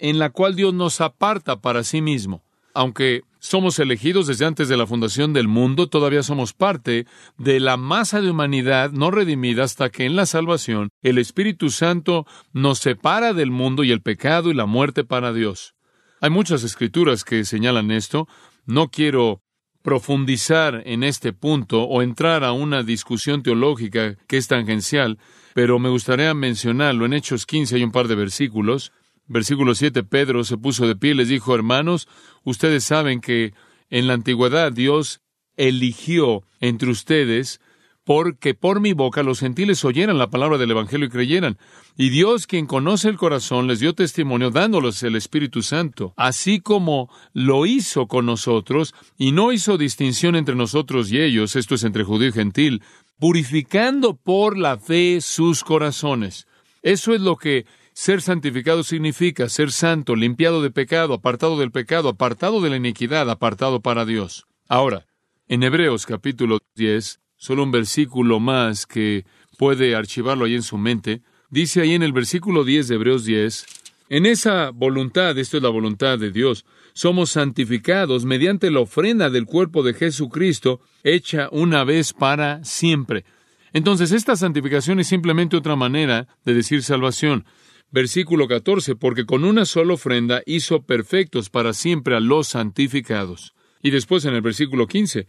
en 0.00 0.18
la 0.18 0.30
cual 0.30 0.56
Dios 0.56 0.74
nos 0.74 1.00
aparta 1.00 1.60
para 1.60 1.84
sí 1.84 2.02
mismo. 2.02 2.42
Aunque 2.74 3.22
somos 3.38 3.78
elegidos 3.78 4.26
desde 4.26 4.46
antes 4.46 4.68
de 4.68 4.76
la 4.76 4.86
fundación 4.86 5.32
del 5.32 5.48
mundo, 5.48 5.88
todavía 5.88 6.22
somos 6.22 6.52
parte 6.52 7.06
de 7.38 7.60
la 7.60 7.76
masa 7.76 8.20
de 8.20 8.30
humanidad 8.30 8.90
no 8.92 9.10
redimida 9.10 9.64
hasta 9.64 9.90
que 9.90 10.04
en 10.04 10.14
la 10.14 10.26
salvación 10.26 10.90
el 11.02 11.18
Espíritu 11.18 11.70
Santo 11.70 12.26
nos 12.52 12.78
separa 12.78 13.32
del 13.32 13.50
mundo 13.50 13.82
y 13.82 13.92
el 13.92 14.02
pecado 14.02 14.50
y 14.50 14.54
la 14.54 14.66
muerte 14.66 15.04
para 15.04 15.32
Dios. 15.32 15.74
Hay 16.20 16.30
muchas 16.30 16.64
escrituras 16.64 17.24
que 17.24 17.44
señalan 17.44 17.90
esto. 17.90 18.28
No 18.66 18.88
quiero 18.88 19.42
profundizar 19.82 20.82
en 20.84 21.02
este 21.02 21.32
punto 21.32 21.82
o 21.84 22.02
entrar 22.02 22.44
a 22.44 22.52
una 22.52 22.82
discusión 22.82 23.42
teológica 23.42 24.16
que 24.26 24.36
es 24.36 24.46
tangencial, 24.46 25.18
pero 25.54 25.78
me 25.78 25.88
gustaría 25.88 26.34
mencionarlo. 26.34 27.06
En 27.06 27.14
Hechos 27.14 27.46
15 27.46 27.76
hay 27.76 27.84
un 27.84 27.90
par 27.90 28.06
de 28.06 28.14
versículos 28.14 28.92
Versículo 29.32 29.76
7, 29.76 30.02
Pedro 30.02 30.42
se 30.42 30.58
puso 30.58 30.88
de 30.88 30.96
pie 30.96 31.12
y 31.12 31.14
les 31.14 31.28
dijo, 31.28 31.54
hermanos, 31.54 32.08
ustedes 32.42 32.82
saben 32.82 33.20
que 33.20 33.54
en 33.88 34.08
la 34.08 34.14
antigüedad 34.14 34.72
Dios 34.72 35.20
eligió 35.56 36.42
entre 36.58 36.90
ustedes 36.90 37.60
porque 38.02 38.54
por 38.54 38.80
mi 38.80 38.92
boca 38.92 39.22
los 39.22 39.38
gentiles 39.38 39.84
oyeran 39.84 40.18
la 40.18 40.30
palabra 40.30 40.58
del 40.58 40.72
Evangelio 40.72 41.06
y 41.06 41.10
creyeran. 41.10 41.58
Y 41.96 42.08
Dios, 42.08 42.48
quien 42.48 42.66
conoce 42.66 43.08
el 43.08 43.18
corazón, 43.18 43.68
les 43.68 43.78
dio 43.78 43.94
testimonio 43.94 44.50
dándoles 44.50 45.00
el 45.04 45.14
Espíritu 45.14 45.62
Santo, 45.62 46.12
así 46.16 46.58
como 46.58 47.08
lo 47.32 47.66
hizo 47.66 48.08
con 48.08 48.26
nosotros, 48.26 48.96
y 49.16 49.30
no 49.30 49.52
hizo 49.52 49.78
distinción 49.78 50.34
entre 50.34 50.56
nosotros 50.56 51.12
y 51.12 51.20
ellos, 51.20 51.54
esto 51.54 51.76
es 51.76 51.84
entre 51.84 52.02
judío 52.02 52.30
y 52.30 52.32
gentil, 52.32 52.82
purificando 53.16 54.16
por 54.16 54.58
la 54.58 54.76
fe 54.76 55.20
sus 55.20 55.62
corazones. 55.62 56.48
Eso 56.82 57.14
es 57.14 57.20
lo 57.20 57.36
que 57.36 57.64
ser 58.00 58.22
santificado 58.22 58.82
significa 58.82 59.50
ser 59.50 59.70
santo, 59.70 60.16
limpiado 60.16 60.62
de 60.62 60.70
pecado, 60.70 61.12
apartado 61.12 61.58
del 61.58 61.70
pecado, 61.70 62.08
apartado 62.08 62.62
de 62.62 62.70
la 62.70 62.78
iniquidad, 62.78 63.28
apartado 63.28 63.82
para 63.82 64.06
Dios. 64.06 64.46
Ahora, 64.68 65.04
en 65.48 65.62
Hebreos 65.62 66.06
capítulo 66.06 66.60
10, 66.76 67.20
solo 67.36 67.62
un 67.62 67.70
versículo 67.70 68.40
más 68.40 68.86
que 68.86 69.26
puede 69.58 69.94
archivarlo 69.94 70.46
ahí 70.46 70.54
en 70.54 70.62
su 70.62 70.78
mente, 70.78 71.20
dice 71.50 71.82
ahí 71.82 71.92
en 71.92 72.02
el 72.02 72.14
versículo 72.14 72.64
10 72.64 72.88
de 72.88 72.94
Hebreos 72.94 73.26
10, 73.26 73.66
en 74.08 74.24
esa 74.24 74.70
voluntad, 74.70 75.36
esto 75.36 75.58
es 75.58 75.62
la 75.62 75.68
voluntad 75.68 76.18
de 76.18 76.30
Dios, 76.30 76.64
somos 76.94 77.28
santificados 77.28 78.24
mediante 78.24 78.70
la 78.70 78.80
ofrenda 78.80 79.28
del 79.28 79.44
cuerpo 79.44 79.82
de 79.82 79.92
Jesucristo, 79.92 80.80
hecha 81.04 81.50
una 81.52 81.84
vez 81.84 82.14
para 82.14 82.64
siempre. 82.64 83.26
Entonces, 83.74 84.10
esta 84.12 84.36
santificación 84.36 85.00
es 85.00 85.06
simplemente 85.06 85.54
otra 85.58 85.76
manera 85.76 86.28
de 86.46 86.54
decir 86.54 86.82
salvación. 86.82 87.44
Versículo 87.92 88.46
14, 88.46 88.94
porque 88.94 89.26
con 89.26 89.44
una 89.44 89.64
sola 89.64 89.94
ofrenda 89.94 90.42
hizo 90.46 90.82
perfectos 90.82 91.50
para 91.50 91.72
siempre 91.72 92.14
a 92.14 92.20
los 92.20 92.48
santificados. 92.48 93.54
Y 93.82 93.90
después 93.90 94.24
en 94.24 94.34
el 94.34 94.42
versículo 94.42 94.86
15, 94.86 95.26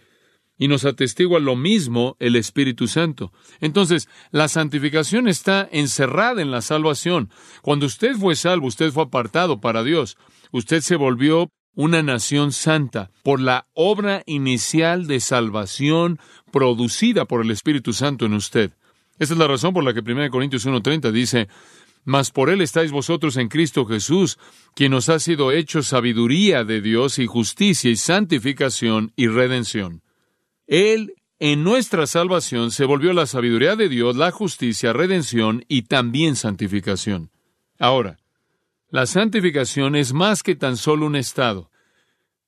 y 0.61 0.67
nos 0.67 0.85
atestigua 0.85 1.39
lo 1.39 1.55
mismo 1.55 2.17
el 2.19 2.35
Espíritu 2.35 2.87
Santo. 2.87 3.33
Entonces, 3.61 4.07
la 4.29 4.47
santificación 4.47 5.27
está 5.27 5.67
encerrada 5.71 6.39
en 6.39 6.51
la 6.51 6.61
salvación. 6.61 7.31
Cuando 7.63 7.87
usted 7.87 8.15
fue 8.15 8.35
salvo, 8.35 8.67
usted 8.67 8.91
fue 8.91 9.05
apartado 9.05 9.59
para 9.59 9.83
Dios. 9.83 10.17
Usted 10.51 10.81
se 10.81 10.97
volvió 10.97 11.49
una 11.73 12.03
nación 12.03 12.51
santa 12.51 13.09
por 13.23 13.39
la 13.39 13.65
obra 13.73 14.21
inicial 14.27 15.07
de 15.07 15.19
salvación 15.19 16.19
producida 16.51 17.25
por 17.25 17.41
el 17.41 17.49
Espíritu 17.49 17.91
Santo 17.93 18.27
en 18.27 18.33
usted. 18.33 18.71
Esa 19.17 19.33
es 19.33 19.39
la 19.39 19.47
razón 19.47 19.73
por 19.73 19.83
la 19.83 19.93
que 19.93 19.99
1 20.01 20.29
Corintios 20.29 20.65
1.30 20.67 21.11
dice, 21.11 21.47
mas 22.03 22.31
por 22.31 22.49
él 22.49 22.61
estáis 22.61 22.91
vosotros 22.91 23.37
en 23.37 23.47
Cristo 23.47 23.85
Jesús, 23.85 24.39
quien 24.75 24.93
os 24.93 25.09
ha 25.09 25.19
sido 25.19 25.51
hecho 25.51 25.83
sabiduría 25.83 26.63
de 26.63 26.81
Dios 26.81 27.19
y 27.19 27.27
justicia 27.27 27.91
y 27.91 27.95
santificación 27.95 29.13
y 29.15 29.27
redención. 29.27 30.01
Él 30.67 31.15
en 31.39 31.63
nuestra 31.63 32.05
salvación 32.07 32.71
se 32.71 32.85
volvió 32.85 33.13
la 33.13 33.25
sabiduría 33.25 33.75
de 33.75 33.89
Dios, 33.89 34.15
la 34.15 34.31
justicia, 34.31 34.93
redención 34.93 35.65
y 35.67 35.83
también 35.83 36.35
santificación. 36.35 37.31
Ahora, 37.79 38.19
la 38.89 39.05
santificación 39.05 39.95
es 39.95 40.13
más 40.13 40.43
que 40.43 40.55
tan 40.55 40.77
solo 40.77 41.05
un 41.05 41.15
estado. 41.15 41.71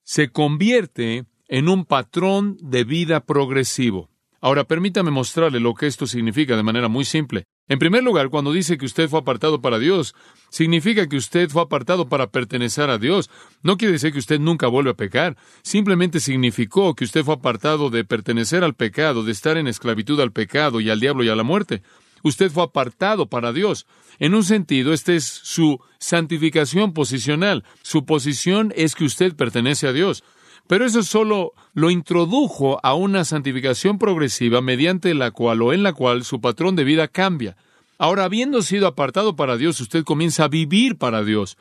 Se 0.03 0.29
convierte 0.29 1.25
en 1.48 1.69
un 1.69 1.86
patrón 1.86 2.57
de 2.62 2.83
vida 2.83 3.25
progresivo. 3.25 4.10
Ahora, 4.41 4.65
permítame 4.65 5.10
mostrarle 5.10 5.60
lo 5.60 5.74
que 5.74 5.88
esto 5.88 6.05
significa 6.05 6.55
de 6.55 6.63
manera 6.63 6.88
muy 6.88 7.05
simple. 7.05 7.45
En 7.70 7.79
primer 7.79 8.03
lugar, 8.03 8.29
cuando 8.29 8.51
dice 8.51 8.77
que 8.77 8.86
usted 8.86 9.08
fue 9.08 9.20
apartado 9.20 9.62
para 9.62 9.79
Dios, 9.79 10.15
significa 10.50 11.08
que 11.08 11.15
usted 11.15 11.50
fue 11.50 11.62
apartado 11.62 12.10
para 12.10 12.27
pertenecer 12.27 12.89
a 12.89 12.98
Dios. 12.98 13.29
No 13.62 13.77
quiere 13.77 13.93
decir 13.93 14.12
que 14.12 14.20
usted 14.20 14.39
nunca 14.39 14.67
vuelve 14.67 14.91
a 14.91 14.96
pecar, 14.96 15.38
simplemente 15.62 16.20
significó 16.20 16.93
que 16.93 17.05
usted 17.05 17.24
fue 17.24 17.36
apartado 17.36 17.89
de 17.89 18.03
pertenecer 18.03 18.65
al 18.65 18.75
pecado, 18.75 19.24
de 19.24 19.32
estar 19.32 19.58
en 19.58 19.67
esclavitud 19.67 20.20
al 20.20 20.34
pecado 20.34 20.82
y 20.82 20.89
al 20.89 21.00
diablo 21.00 21.24
y 21.24 21.29
a 21.29 21.36
la 21.36 21.43
muerte. 21.43 21.84
Usted 22.22 22.51
fue 22.51 22.63
apartado 22.63 23.27
para 23.27 23.53
Dios. 23.53 23.86
En 24.20 24.34
un 24.34 24.43
sentido, 24.43 24.93
esta 24.93 25.13
es 25.13 25.25
su 25.25 25.79
santificación 26.00 26.93
posicional. 26.93 27.63
Su 27.82 28.05
posición 28.05 28.74
es 28.75 28.96
que 28.96 29.05
usted 29.05 29.36
pertenece 29.36 29.88
a 29.88 29.93
Dios. 29.93 30.24
Pero 30.67 30.86
eso 30.86 31.03
solo 31.03 31.53
lo 31.74 31.91
introdujo 31.91 32.79
a 32.84 32.93
una 32.93 33.25
santificación 33.25 34.00
progresiva 34.00 34.62
mediante 34.62 35.13
la 35.13 35.32
cual 35.32 35.62
o 35.62 35.74
en 35.74 35.84
la 35.84 35.93
cual 35.93 36.24
su 36.24 36.39
patrón 36.39 36.75
de 36.75 36.84
vida 36.84 37.08
cambia. 37.08 37.58
Ahora, 37.98 38.25
habiendo 38.25 38.62
sido 38.62 38.88
apartado 38.88 39.36
para 39.36 39.58
Dios, 39.58 39.79
usted 39.82 40.03
comienza 40.03 40.46
a 40.46 40.50
vivir 40.50 40.98
para 40.98 41.24
Dios. 41.24 41.58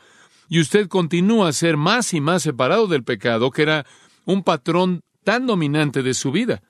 Y 0.49 0.61
usted 0.61 0.88
continúa 0.88 1.49
a 1.49 1.52
ser 1.52 1.76
más 1.76 2.14
y 2.14 2.21
más 2.21 2.42
separado 2.42 2.87
del 2.87 3.04
pecado, 3.04 3.50
que 3.50 3.62
era 3.62 3.87
un 4.25 4.42
patrón 4.42 5.02
tan 5.25 5.47
dominante 5.47 6.02
de 6.02 6.14
su 6.14 6.32
vida. 6.32 6.62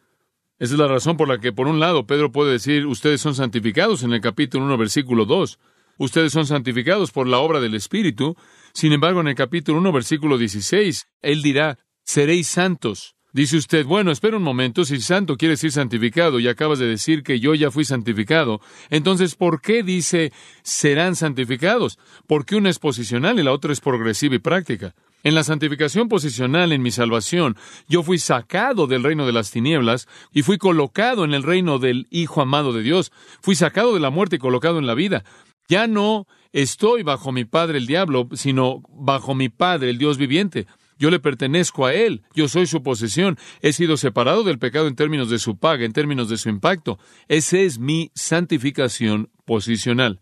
Esa 0.58 0.74
es 0.74 0.78
la 0.78 0.86
razón 0.86 1.16
por 1.16 1.28
la 1.28 1.38
que, 1.38 1.52
por 1.52 1.66
un 1.66 1.80
lado, 1.80 2.06
Pedro 2.06 2.30
puede 2.30 2.52
decir, 2.52 2.86
ustedes 2.86 3.20
son 3.20 3.34
santificados 3.34 4.04
en 4.04 4.12
el 4.12 4.20
capítulo 4.20 4.64
1, 4.66 4.78
versículo 4.78 5.24
2. 5.24 5.58
Ustedes 5.98 6.32
son 6.32 6.46
santificados 6.46 7.10
por 7.10 7.26
la 7.26 7.38
obra 7.38 7.60
del 7.60 7.74
Espíritu. 7.74 8.36
Sin 8.72 8.92
embargo, 8.92 9.20
en 9.20 9.28
el 9.28 9.34
capítulo 9.34 9.78
1, 9.78 9.92
versículo 9.92 10.38
16, 10.38 11.08
él 11.20 11.42
dirá, 11.42 11.78
seréis 12.04 12.49
santos. 12.49 13.16
Dice 13.35 13.56
usted, 13.56 13.87
bueno, 13.87 14.11
espera 14.11 14.37
un 14.37 14.42
momento, 14.42 14.85
si 14.85 15.00
santo 15.00 15.38
quiere 15.38 15.52
decir 15.52 15.73
santificado 15.73 16.38
y 16.38 16.49
acabas 16.49 16.78
de 16.78 16.87
decir 16.87 17.23
que 17.23 17.40
yo 17.40 17.54
ya 17.54 17.71
fui 17.71 17.87
santificado, 17.87 18.61
entonces 18.90 19.37
¿por 19.37 19.62
qué 19.62 19.82
dice 19.82 20.35
serán 20.62 21.16
santificados? 21.16 21.99
Porque 22.26 22.56
una 22.56 22.68
es 22.68 22.78
posicional 22.78 23.38
y 23.38 23.42
la 23.42 23.52
otra 23.52 23.73
es 23.73 23.80
progresiva 23.80 24.35
y 24.35 24.38
práctica. 24.38 24.94
En 25.23 25.35
la 25.35 25.44
santificación 25.44 26.09
posicional, 26.09 26.73
en 26.73 26.82
mi 26.82 26.90
salvación, 26.90 27.56
yo 27.88 28.02
fui 28.02 28.18
sacado 28.18 28.87
del 28.87 29.02
reino 29.02 29.25
de 29.25 29.32
las 29.32 29.50
tinieblas 29.50 30.09
y 30.32 30.42
fui 30.42 30.59
colocado 30.59 31.25
en 31.25 31.32
el 31.32 31.42
reino 31.42 31.78
del 31.78 32.09
Hijo 32.11 32.42
amado 32.42 32.75
de 32.75 32.82
Dios. 32.82 33.12
Fui 33.40 33.54
sacado 33.54 33.94
de 33.94 34.00
la 34.00 34.11
muerte 34.11 34.37
y 34.37 34.40
colocado 34.40 34.78
en 34.78 34.87
la 34.87 34.94
vida. 34.94 35.25
Ya 35.68 35.87
no 35.87 36.26
estoy 36.52 37.02
bajo 37.02 37.30
mi 37.30 37.44
Padre 37.44 37.78
el 37.78 37.87
diablo, 37.87 38.28
sino 38.32 38.82
bajo 38.90 39.35
mi 39.35 39.49
Padre 39.49 39.90
el 39.90 39.99
Dios 39.99 40.18
viviente. 40.18 40.66
Yo 40.99 41.11
le 41.11 41.20
pertenezco 41.20 41.87
a 41.87 41.94
Él, 41.94 42.22
yo 42.34 42.49
soy 42.49 42.66
su 42.66 42.82
posesión, 42.82 43.38
he 43.61 43.72
sido 43.72 43.96
separado 43.96 44.44
del 44.44 44.58
pecado 44.58 44.87
en 44.87 44.94
términos 44.94 45.30
de 45.30 45.38
su 45.38 45.58
paga, 45.58 45.84
en 45.84 45.92
términos 45.92 46.28
de 46.28 46.37
su 46.37 46.49
impacto. 46.49 46.99
Esa 47.28 47.58
es 47.58 47.78
mi 47.78 48.11
santificación 48.14 49.30
posicional. 49.44 50.20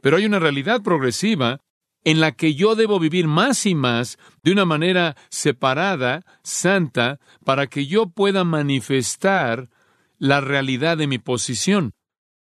Pero 0.00 0.16
hay 0.16 0.26
una 0.26 0.38
realidad 0.38 0.82
progresiva 0.82 1.60
en 2.04 2.20
la 2.20 2.32
que 2.32 2.54
yo 2.54 2.74
debo 2.74 2.98
vivir 2.98 3.28
más 3.28 3.64
y 3.66 3.74
más 3.74 4.18
de 4.42 4.52
una 4.52 4.64
manera 4.64 5.16
separada, 5.30 6.24
santa, 6.42 7.20
para 7.44 7.66
que 7.68 7.86
yo 7.86 8.08
pueda 8.08 8.44
manifestar 8.44 9.68
la 10.18 10.40
realidad 10.40 10.96
de 10.96 11.06
mi 11.06 11.18
posición. 11.18 11.94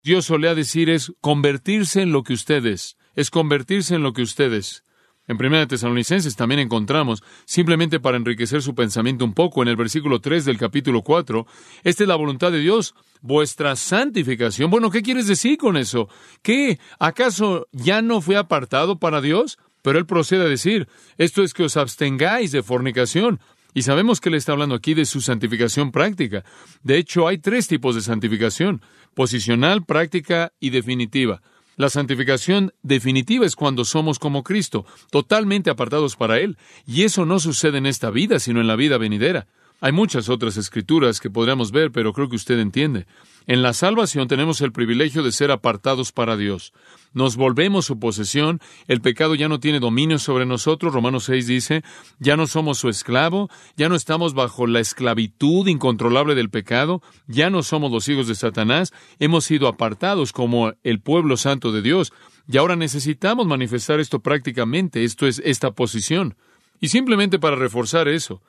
Dios 0.02 0.26
solía 0.26 0.54
decir 0.54 0.88
es 0.88 1.12
convertirse 1.20 2.00
en 2.00 2.12
lo 2.12 2.22
que 2.22 2.32
ustedes, 2.32 2.96
es 3.14 3.30
convertirse 3.30 3.94
en 3.94 4.02
lo 4.02 4.12
que 4.12 4.22
ustedes. 4.22 4.84
En 5.30 5.38
Primera 5.38 5.64
Tesalonicenses 5.64 6.34
también 6.34 6.58
encontramos, 6.58 7.22
simplemente 7.44 8.00
para 8.00 8.16
enriquecer 8.16 8.62
su 8.62 8.74
pensamiento 8.74 9.24
un 9.24 9.32
poco, 9.32 9.62
en 9.62 9.68
el 9.68 9.76
versículo 9.76 10.20
3 10.20 10.44
del 10.44 10.58
capítulo 10.58 11.02
4, 11.02 11.46
esta 11.84 12.02
es 12.02 12.08
la 12.08 12.16
voluntad 12.16 12.50
de 12.50 12.58
Dios, 12.58 12.96
vuestra 13.20 13.76
santificación. 13.76 14.72
Bueno, 14.72 14.90
¿qué 14.90 15.02
quieres 15.02 15.28
decir 15.28 15.56
con 15.56 15.76
eso? 15.76 16.08
¿Qué? 16.42 16.80
¿Acaso 16.98 17.68
ya 17.70 18.02
no 18.02 18.20
fue 18.20 18.36
apartado 18.36 18.98
para 18.98 19.20
Dios? 19.20 19.60
Pero 19.82 20.00
él 20.00 20.06
procede 20.06 20.46
a 20.46 20.48
decir, 20.48 20.88
esto 21.16 21.44
es 21.44 21.54
que 21.54 21.62
os 21.62 21.76
abstengáis 21.76 22.50
de 22.50 22.64
fornicación. 22.64 23.38
Y 23.72 23.82
sabemos 23.82 24.20
que 24.20 24.30
él 24.30 24.34
está 24.34 24.50
hablando 24.50 24.74
aquí 24.74 24.94
de 24.94 25.04
su 25.04 25.20
santificación 25.20 25.92
práctica. 25.92 26.42
De 26.82 26.98
hecho, 26.98 27.28
hay 27.28 27.38
tres 27.38 27.68
tipos 27.68 27.94
de 27.94 28.00
santificación, 28.00 28.82
posicional, 29.14 29.84
práctica 29.84 30.52
y 30.58 30.70
definitiva. 30.70 31.40
La 31.80 31.88
santificación 31.88 32.74
definitiva 32.82 33.46
es 33.46 33.56
cuando 33.56 33.86
somos 33.86 34.18
como 34.18 34.42
Cristo, 34.42 34.84
totalmente 35.10 35.70
apartados 35.70 36.14
para 36.14 36.38
Él. 36.38 36.58
Y 36.86 37.04
eso 37.04 37.24
no 37.24 37.40
sucede 37.40 37.78
en 37.78 37.86
esta 37.86 38.10
vida, 38.10 38.38
sino 38.38 38.60
en 38.60 38.66
la 38.66 38.76
vida 38.76 38.98
venidera. 38.98 39.46
Hay 39.80 39.92
muchas 39.92 40.28
otras 40.28 40.58
escrituras 40.58 41.20
que 41.20 41.30
podríamos 41.30 41.72
ver, 41.72 41.90
pero 41.90 42.12
creo 42.12 42.28
que 42.28 42.36
usted 42.36 42.58
entiende. 42.58 43.06
En 43.46 43.62
la 43.62 43.72
salvación 43.72 44.28
tenemos 44.28 44.60
el 44.60 44.72
privilegio 44.72 45.22
de 45.22 45.32
ser 45.32 45.50
apartados 45.50 46.12
para 46.12 46.36
Dios. 46.36 46.74
Nos 47.14 47.36
volvemos 47.36 47.86
su 47.86 47.98
posesión, 47.98 48.60
el 48.86 49.00
pecado 49.00 49.34
ya 49.34 49.48
no 49.48 49.58
tiene 49.58 49.80
dominio 49.80 50.18
sobre 50.18 50.44
nosotros, 50.44 50.92
Romanos 50.92 51.24
6 51.24 51.46
dice, 51.46 51.82
ya 52.18 52.36
no 52.36 52.46
somos 52.46 52.78
su 52.78 52.88
esclavo, 52.90 53.48
ya 53.76 53.88
no 53.88 53.94
estamos 53.94 54.34
bajo 54.34 54.66
la 54.66 54.80
esclavitud 54.80 55.66
incontrolable 55.66 56.34
del 56.34 56.50
pecado, 56.50 57.02
ya 57.26 57.48
no 57.48 57.62
somos 57.62 57.90
los 57.90 58.06
hijos 58.08 58.28
de 58.28 58.34
Satanás, 58.34 58.92
hemos 59.18 59.44
sido 59.46 59.66
apartados 59.66 60.32
como 60.32 60.74
el 60.84 61.00
pueblo 61.00 61.36
santo 61.38 61.72
de 61.72 61.82
Dios, 61.82 62.12
y 62.46 62.58
ahora 62.58 62.76
necesitamos 62.76 63.46
manifestar 63.46 63.98
esto 63.98 64.20
prácticamente, 64.20 65.04
esto 65.04 65.26
es 65.26 65.40
esta 65.44 65.70
posición. 65.70 66.36
Y 66.80 66.88
simplemente 66.88 67.38
para 67.38 67.56
reforzar 67.56 68.06
eso, 68.08 68.42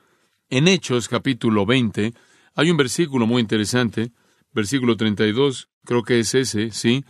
en 0.52 0.68
Hechos 0.68 1.08
capítulo 1.08 1.64
20 1.64 2.12
hay 2.54 2.70
un 2.70 2.76
versículo 2.76 3.26
muy 3.26 3.40
interesante, 3.40 4.12
versículo 4.52 4.98
32, 4.98 5.70
creo 5.82 6.02
que 6.02 6.20
es 6.20 6.34
ese, 6.34 6.70
¿sí? 6.72 7.06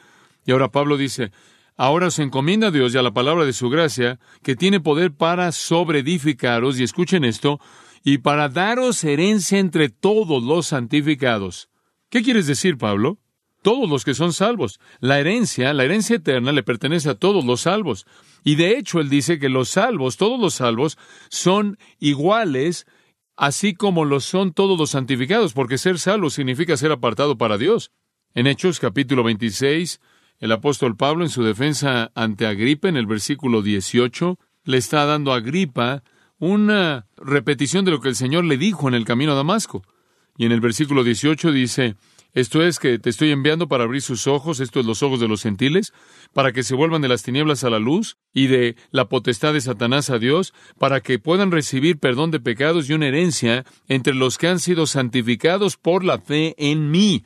Y 0.46 0.52
ahora 0.52 0.70
Pablo 0.70 0.96
dice, 0.96 1.32
ahora 1.76 2.12
se 2.12 2.22
encomienda 2.22 2.68
a 2.68 2.70
Dios 2.70 2.94
y 2.94 2.98
a 2.98 3.02
la 3.02 3.12
palabra 3.12 3.44
de 3.44 3.52
su 3.52 3.68
gracia, 3.68 4.20
que 4.44 4.54
tiene 4.54 4.78
poder 4.78 5.10
para 5.12 5.50
sobreedificaros, 5.50 6.78
y 6.78 6.84
escuchen 6.84 7.24
esto, 7.24 7.58
y 8.04 8.18
para 8.18 8.48
daros 8.48 9.02
herencia 9.02 9.58
entre 9.58 9.88
todos 9.88 10.44
los 10.44 10.68
santificados. 10.68 11.68
¿Qué 12.10 12.22
quieres 12.22 12.46
decir, 12.46 12.78
Pablo? 12.78 13.18
Todos 13.60 13.90
los 13.90 14.04
que 14.04 14.14
son 14.14 14.32
salvos. 14.32 14.78
La 15.00 15.18
herencia, 15.18 15.74
la 15.74 15.82
herencia 15.82 16.14
eterna, 16.14 16.52
le 16.52 16.62
pertenece 16.62 17.10
a 17.10 17.16
todos 17.16 17.44
los 17.44 17.62
salvos. 17.62 18.06
Y 18.44 18.54
de 18.54 18.78
hecho, 18.78 19.00
él 19.00 19.08
dice 19.08 19.40
que 19.40 19.48
los 19.48 19.68
salvos, 19.68 20.16
todos 20.16 20.38
los 20.38 20.54
salvos, 20.54 20.96
son 21.28 21.76
iguales 21.98 22.86
así 23.36 23.74
como 23.74 24.04
lo 24.04 24.20
son 24.20 24.52
todos 24.52 24.78
los 24.78 24.90
santificados, 24.90 25.52
porque 25.52 25.78
ser 25.78 25.98
salvo 25.98 26.30
significa 26.30 26.76
ser 26.76 26.92
apartado 26.92 27.38
para 27.38 27.58
Dios. 27.58 27.90
En 28.34 28.46
Hechos 28.46 28.80
capítulo 28.80 29.22
26, 29.22 30.00
el 30.38 30.52
apóstol 30.52 30.96
Pablo 30.96 31.24
en 31.24 31.30
su 31.30 31.42
defensa 31.42 32.10
ante 32.14 32.46
Agripa, 32.46 32.88
en 32.88 32.96
el 32.96 33.06
versículo 33.06 33.62
18, 33.62 34.38
le 34.64 34.76
está 34.76 35.04
dando 35.04 35.32
a 35.32 35.36
Agripa 35.36 36.02
una 36.38 37.06
repetición 37.16 37.84
de 37.84 37.92
lo 37.92 38.00
que 38.00 38.08
el 38.08 38.16
Señor 38.16 38.44
le 38.44 38.56
dijo 38.56 38.88
en 38.88 38.94
el 38.94 39.04
camino 39.04 39.32
a 39.32 39.36
Damasco. 39.36 39.82
Y 40.36 40.46
en 40.46 40.52
el 40.52 40.60
versículo 40.60 41.04
18 41.04 41.52
dice, 41.52 41.94
esto 42.34 42.62
es 42.62 42.78
que 42.78 42.98
te 42.98 43.10
estoy 43.10 43.30
enviando 43.30 43.68
para 43.68 43.84
abrir 43.84 44.00
sus 44.00 44.26
ojos, 44.26 44.60
esto 44.60 44.80
es 44.80 44.86
los 44.86 45.02
ojos 45.02 45.20
de 45.20 45.28
los 45.28 45.42
gentiles, 45.42 45.92
para 46.32 46.52
que 46.52 46.62
se 46.62 46.74
vuelvan 46.74 47.02
de 47.02 47.08
las 47.08 47.22
tinieblas 47.22 47.64
a 47.64 47.70
la 47.70 47.78
luz 47.78 48.16
y 48.32 48.46
de 48.46 48.76
la 48.90 49.08
potestad 49.08 49.52
de 49.52 49.60
Satanás 49.60 50.08
a 50.08 50.18
Dios, 50.18 50.54
para 50.78 51.00
que 51.00 51.18
puedan 51.18 51.50
recibir 51.50 51.98
perdón 51.98 52.30
de 52.30 52.40
pecados 52.40 52.88
y 52.88 52.94
una 52.94 53.08
herencia 53.08 53.64
entre 53.86 54.14
los 54.14 54.38
que 54.38 54.48
han 54.48 54.60
sido 54.60 54.86
santificados 54.86 55.76
por 55.76 56.04
la 56.04 56.18
fe 56.18 56.54
en 56.56 56.90
mí. 56.90 57.24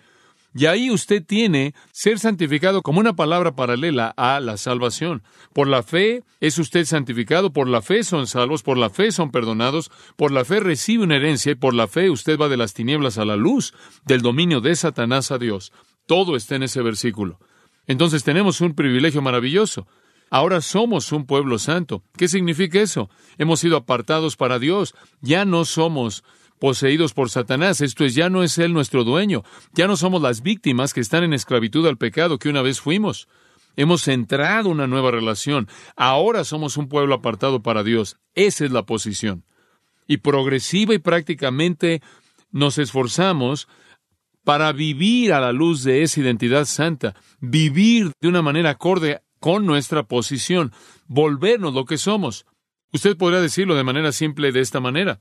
Y 0.58 0.64
ahí 0.64 0.90
usted 0.90 1.22
tiene 1.22 1.74
ser 1.92 2.18
santificado 2.18 2.80
como 2.80 2.98
una 2.98 3.14
palabra 3.14 3.54
paralela 3.54 4.14
a 4.16 4.40
la 4.40 4.56
salvación. 4.56 5.22
Por 5.52 5.68
la 5.68 5.82
fe 5.82 6.22
es 6.40 6.58
usted 6.58 6.86
santificado, 6.86 7.52
por 7.52 7.68
la 7.68 7.82
fe 7.82 8.02
son 8.02 8.26
salvos, 8.26 8.62
por 8.62 8.78
la 8.78 8.88
fe 8.88 9.12
son 9.12 9.30
perdonados, 9.30 9.90
por 10.16 10.32
la 10.32 10.46
fe 10.46 10.60
recibe 10.60 11.04
una 11.04 11.16
herencia 11.16 11.52
y 11.52 11.56
por 11.56 11.74
la 11.74 11.88
fe 11.88 12.08
usted 12.08 12.38
va 12.38 12.48
de 12.48 12.56
las 12.56 12.72
tinieblas 12.72 13.18
a 13.18 13.26
la 13.26 13.36
luz, 13.36 13.74
del 14.06 14.22
dominio 14.22 14.62
de 14.62 14.74
Satanás 14.76 15.30
a 15.30 15.36
Dios. 15.36 15.72
Todo 16.06 16.36
está 16.36 16.56
en 16.56 16.62
ese 16.62 16.80
versículo. 16.80 17.38
Entonces 17.86 18.24
tenemos 18.24 18.62
un 18.62 18.74
privilegio 18.74 19.20
maravilloso. 19.20 19.86
Ahora 20.30 20.62
somos 20.62 21.12
un 21.12 21.26
pueblo 21.26 21.58
santo. 21.58 22.02
¿Qué 22.16 22.28
significa 22.28 22.80
eso? 22.80 23.10
Hemos 23.36 23.60
sido 23.60 23.76
apartados 23.76 24.36
para 24.36 24.58
Dios. 24.58 24.94
Ya 25.20 25.44
no 25.44 25.66
somos 25.66 26.24
poseídos 26.58 27.14
por 27.14 27.30
Satanás. 27.30 27.80
Esto 27.80 28.04
es, 28.04 28.14
ya 28.14 28.28
no 28.28 28.42
es 28.42 28.58
Él 28.58 28.72
nuestro 28.72 29.04
dueño. 29.04 29.44
Ya 29.72 29.86
no 29.86 29.96
somos 29.96 30.22
las 30.22 30.42
víctimas 30.42 30.94
que 30.94 31.00
están 31.00 31.24
en 31.24 31.32
esclavitud 31.32 31.86
al 31.86 31.98
pecado 31.98 32.38
que 32.38 32.48
una 32.48 32.62
vez 32.62 32.80
fuimos. 32.80 33.28
Hemos 33.76 34.08
entrado 34.08 34.70
en 34.70 34.76
una 34.76 34.86
nueva 34.86 35.10
relación. 35.10 35.68
Ahora 35.96 36.44
somos 36.44 36.76
un 36.76 36.88
pueblo 36.88 37.14
apartado 37.14 37.62
para 37.62 37.82
Dios. 37.82 38.16
Esa 38.34 38.64
es 38.64 38.70
la 38.70 38.84
posición. 38.84 39.44
Y 40.06 40.18
progresiva 40.18 40.94
y 40.94 40.98
prácticamente 40.98 42.00
nos 42.50 42.78
esforzamos 42.78 43.68
para 44.44 44.72
vivir 44.72 45.32
a 45.32 45.40
la 45.40 45.52
luz 45.52 45.82
de 45.82 46.02
esa 46.02 46.20
identidad 46.20 46.64
santa, 46.66 47.14
vivir 47.40 48.12
de 48.20 48.28
una 48.28 48.42
manera 48.42 48.70
acorde 48.70 49.20
con 49.40 49.66
nuestra 49.66 50.04
posición, 50.04 50.72
volvernos 51.08 51.74
lo 51.74 51.84
que 51.84 51.98
somos. 51.98 52.46
Usted 52.92 53.16
podría 53.16 53.40
decirlo 53.40 53.74
de 53.74 53.84
manera 53.84 54.12
simple 54.12 54.52
de 54.52 54.60
esta 54.60 54.80
manera. 54.80 55.18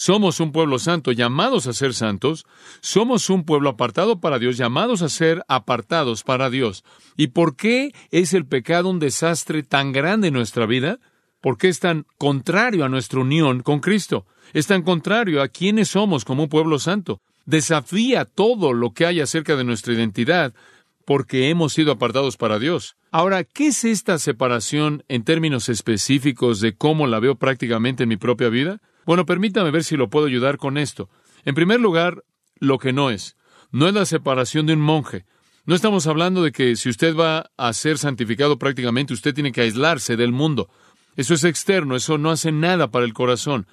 Somos 0.00 0.38
un 0.38 0.52
pueblo 0.52 0.78
santo, 0.78 1.10
llamados 1.10 1.66
a 1.66 1.72
ser 1.72 1.92
santos. 1.92 2.46
Somos 2.80 3.30
un 3.30 3.42
pueblo 3.44 3.70
apartado 3.70 4.20
para 4.20 4.38
Dios, 4.38 4.56
llamados 4.56 5.02
a 5.02 5.08
ser 5.08 5.42
apartados 5.48 6.22
para 6.22 6.50
Dios. 6.50 6.84
¿Y 7.16 7.26
por 7.28 7.56
qué 7.56 7.92
es 8.12 8.32
el 8.32 8.46
pecado 8.46 8.90
un 8.90 9.00
desastre 9.00 9.64
tan 9.64 9.90
grande 9.90 10.28
en 10.28 10.34
nuestra 10.34 10.66
vida? 10.66 11.00
Porque 11.40 11.66
es 11.66 11.80
tan 11.80 12.06
contrario 12.16 12.84
a 12.84 12.88
nuestra 12.88 13.18
unión 13.18 13.64
con 13.64 13.80
Cristo. 13.80 14.24
Es 14.52 14.68
tan 14.68 14.82
contrario 14.82 15.42
a 15.42 15.48
quienes 15.48 15.88
somos 15.88 16.24
como 16.24 16.44
un 16.44 16.48
pueblo 16.48 16.78
santo. 16.78 17.20
Desafía 17.44 18.24
todo 18.24 18.72
lo 18.74 18.92
que 18.92 19.04
hay 19.04 19.20
acerca 19.20 19.56
de 19.56 19.64
nuestra 19.64 19.94
identidad 19.94 20.54
porque 21.04 21.50
hemos 21.50 21.72
sido 21.72 21.90
apartados 21.90 22.36
para 22.36 22.60
Dios. 22.60 22.94
Ahora, 23.10 23.42
¿qué 23.42 23.66
es 23.66 23.82
esta 23.84 24.18
separación 24.18 25.02
en 25.08 25.24
términos 25.24 25.68
específicos 25.68 26.60
de 26.60 26.76
cómo 26.76 27.08
la 27.08 27.18
veo 27.18 27.34
prácticamente 27.34 28.04
en 28.04 28.10
mi 28.10 28.16
propia 28.16 28.48
vida? 28.48 28.80
Bueno, 29.08 29.24
permítame 29.24 29.70
ver 29.70 29.84
si 29.84 29.96
lo 29.96 30.10
puedo 30.10 30.26
ayudar 30.26 30.58
con 30.58 30.76
esto. 30.76 31.08
En 31.46 31.54
primer 31.54 31.80
lugar, 31.80 32.24
lo 32.60 32.76
que 32.76 32.92
no 32.92 33.08
es. 33.08 33.38
No 33.72 33.88
es 33.88 33.94
la 33.94 34.04
separación 34.04 34.66
de 34.66 34.74
un 34.74 34.82
monje. 34.82 35.24
No 35.64 35.74
estamos 35.74 36.06
hablando 36.06 36.42
de 36.42 36.52
que 36.52 36.76
si 36.76 36.90
usted 36.90 37.16
va 37.16 37.50
a 37.56 37.72
ser 37.72 37.96
santificado 37.96 38.58
prácticamente, 38.58 39.14
usted 39.14 39.32
tiene 39.32 39.50
que 39.50 39.62
aislarse 39.62 40.18
del 40.18 40.32
mundo. 40.32 40.68
Eso 41.16 41.32
es 41.32 41.44
externo, 41.44 41.96
eso 41.96 42.18
no 42.18 42.30
hace 42.30 42.52
nada 42.52 42.90
para 42.90 43.06
el 43.06 43.14
corazón. 43.14 43.66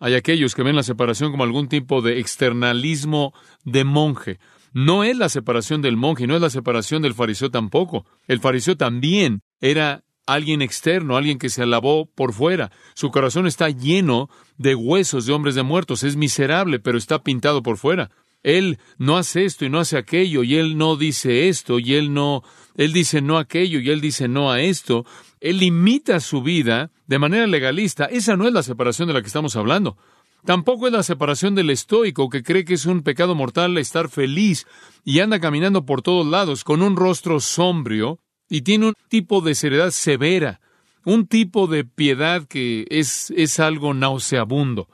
Hay 0.00 0.14
aquellos 0.14 0.56
que 0.56 0.64
ven 0.64 0.74
la 0.74 0.82
separación 0.82 1.30
como 1.30 1.44
algún 1.44 1.68
tipo 1.68 2.02
de 2.02 2.18
externalismo 2.18 3.34
de 3.62 3.84
monje. 3.84 4.40
No 4.72 5.04
es 5.04 5.16
la 5.16 5.28
separación 5.28 5.80
del 5.80 5.96
monje, 5.96 6.26
no 6.26 6.34
es 6.34 6.42
la 6.42 6.50
separación 6.50 7.02
del 7.02 7.14
fariseo 7.14 7.52
tampoco. 7.52 8.04
El 8.26 8.40
fariseo 8.40 8.76
también 8.76 9.42
era 9.60 10.02
alguien 10.26 10.60
externo, 10.60 11.16
alguien 11.16 11.38
que 11.38 11.48
se 11.48 11.62
alabó 11.62 12.06
por 12.06 12.32
fuera. 12.32 12.70
Su 12.94 13.10
corazón 13.10 13.46
está 13.46 13.70
lleno 13.70 14.28
de 14.58 14.74
huesos 14.74 15.26
de 15.26 15.32
hombres 15.32 15.54
de 15.54 15.62
muertos. 15.62 16.02
Es 16.02 16.16
miserable, 16.16 16.78
pero 16.78 16.98
está 16.98 17.22
pintado 17.22 17.62
por 17.62 17.78
fuera. 17.78 18.10
Él 18.42 18.78
no 18.98 19.16
hace 19.16 19.44
esto 19.44 19.64
y 19.64 19.70
no 19.70 19.80
hace 19.80 19.96
aquello, 19.96 20.44
y 20.44 20.56
él 20.56 20.78
no 20.78 20.96
dice 20.96 21.48
esto, 21.48 21.80
y 21.80 21.94
él 21.94 22.14
no, 22.14 22.44
él 22.76 22.92
dice 22.92 23.20
no 23.20 23.38
aquello, 23.38 23.80
y 23.80 23.90
él 23.90 24.00
dice 24.00 24.28
no 24.28 24.52
a 24.52 24.60
esto. 24.60 25.04
Él 25.40 25.58
limita 25.58 26.20
su 26.20 26.42
vida 26.42 26.92
de 27.06 27.18
manera 27.18 27.46
legalista. 27.46 28.04
Esa 28.04 28.36
no 28.36 28.46
es 28.46 28.52
la 28.52 28.62
separación 28.62 29.08
de 29.08 29.14
la 29.14 29.20
que 29.20 29.26
estamos 29.26 29.56
hablando. 29.56 29.96
Tampoco 30.44 30.86
es 30.86 30.92
la 30.92 31.02
separación 31.02 31.56
del 31.56 31.70
estoico 31.70 32.28
que 32.28 32.44
cree 32.44 32.64
que 32.64 32.74
es 32.74 32.86
un 32.86 33.02
pecado 33.02 33.34
mortal 33.34 33.76
estar 33.78 34.08
feliz 34.08 34.66
y 35.04 35.18
anda 35.18 35.40
caminando 35.40 35.84
por 35.84 36.02
todos 36.02 36.24
lados 36.24 36.62
con 36.62 36.82
un 36.82 36.94
rostro 36.94 37.40
sombrio 37.40 38.20
y 38.48 38.62
tiene 38.62 38.86
un 38.86 38.94
tipo 39.08 39.40
de 39.40 39.54
seriedad 39.54 39.90
severa, 39.90 40.60
un 41.04 41.26
tipo 41.26 41.66
de 41.66 41.84
piedad 41.84 42.46
que 42.46 42.86
es, 42.90 43.32
es 43.36 43.60
algo 43.60 43.94
nauseabundo. 43.94 44.88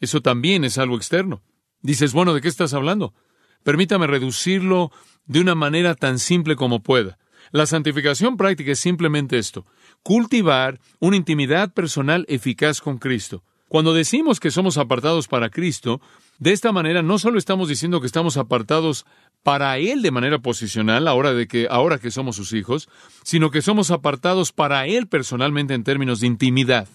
Eso 0.00 0.20
también 0.20 0.64
es 0.64 0.78
algo 0.78 0.96
externo. 0.96 1.42
Dices, 1.80 2.12
bueno, 2.12 2.34
¿de 2.34 2.40
qué 2.40 2.48
estás 2.48 2.74
hablando? 2.74 3.14
Permítame 3.62 4.06
reducirlo 4.06 4.90
de 5.26 5.40
una 5.40 5.54
manera 5.54 5.94
tan 5.94 6.18
simple 6.18 6.56
como 6.56 6.82
pueda. 6.82 7.18
La 7.50 7.66
santificación 7.66 8.36
práctica 8.36 8.72
es 8.72 8.80
simplemente 8.80 9.38
esto, 9.38 9.66
cultivar 10.02 10.80
una 11.00 11.16
intimidad 11.16 11.72
personal 11.72 12.24
eficaz 12.28 12.80
con 12.80 12.98
Cristo. 12.98 13.44
Cuando 13.68 13.94
decimos 13.94 14.38
que 14.38 14.50
somos 14.50 14.78
apartados 14.78 15.28
para 15.28 15.50
Cristo, 15.50 16.00
de 16.42 16.50
esta 16.50 16.72
manera 16.72 17.02
no 17.02 17.20
solo 17.20 17.38
estamos 17.38 17.68
diciendo 17.68 18.00
que 18.00 18.08
estamos 18.08 18.36
apartados 18.36 19.06
para 19.44 19.78
Él 19.78 20.02
de 20.02 20.10
manera 20.10 20.40
posicional, 20.40 21.06
ahora 21.06 21.32
de 21.34 21.46
que, 21.46 21.68
ahora 21.70 21.98
que 21.98 22.10
somos 22.10 22.34
sus 22.34 22.52
hijos, 22.52 22.88
sino 23.22 23.52
que 23.52 23.62
somos 23.62 23.92
apartados 23.92 24.50
para 24.50 24.88
Él 24.88 25.06
personalmente 25.06 25.74
en 25.74 25.84
términos 25.84 26.18
de 26.18 26.26
intimidad. 26.26 26.88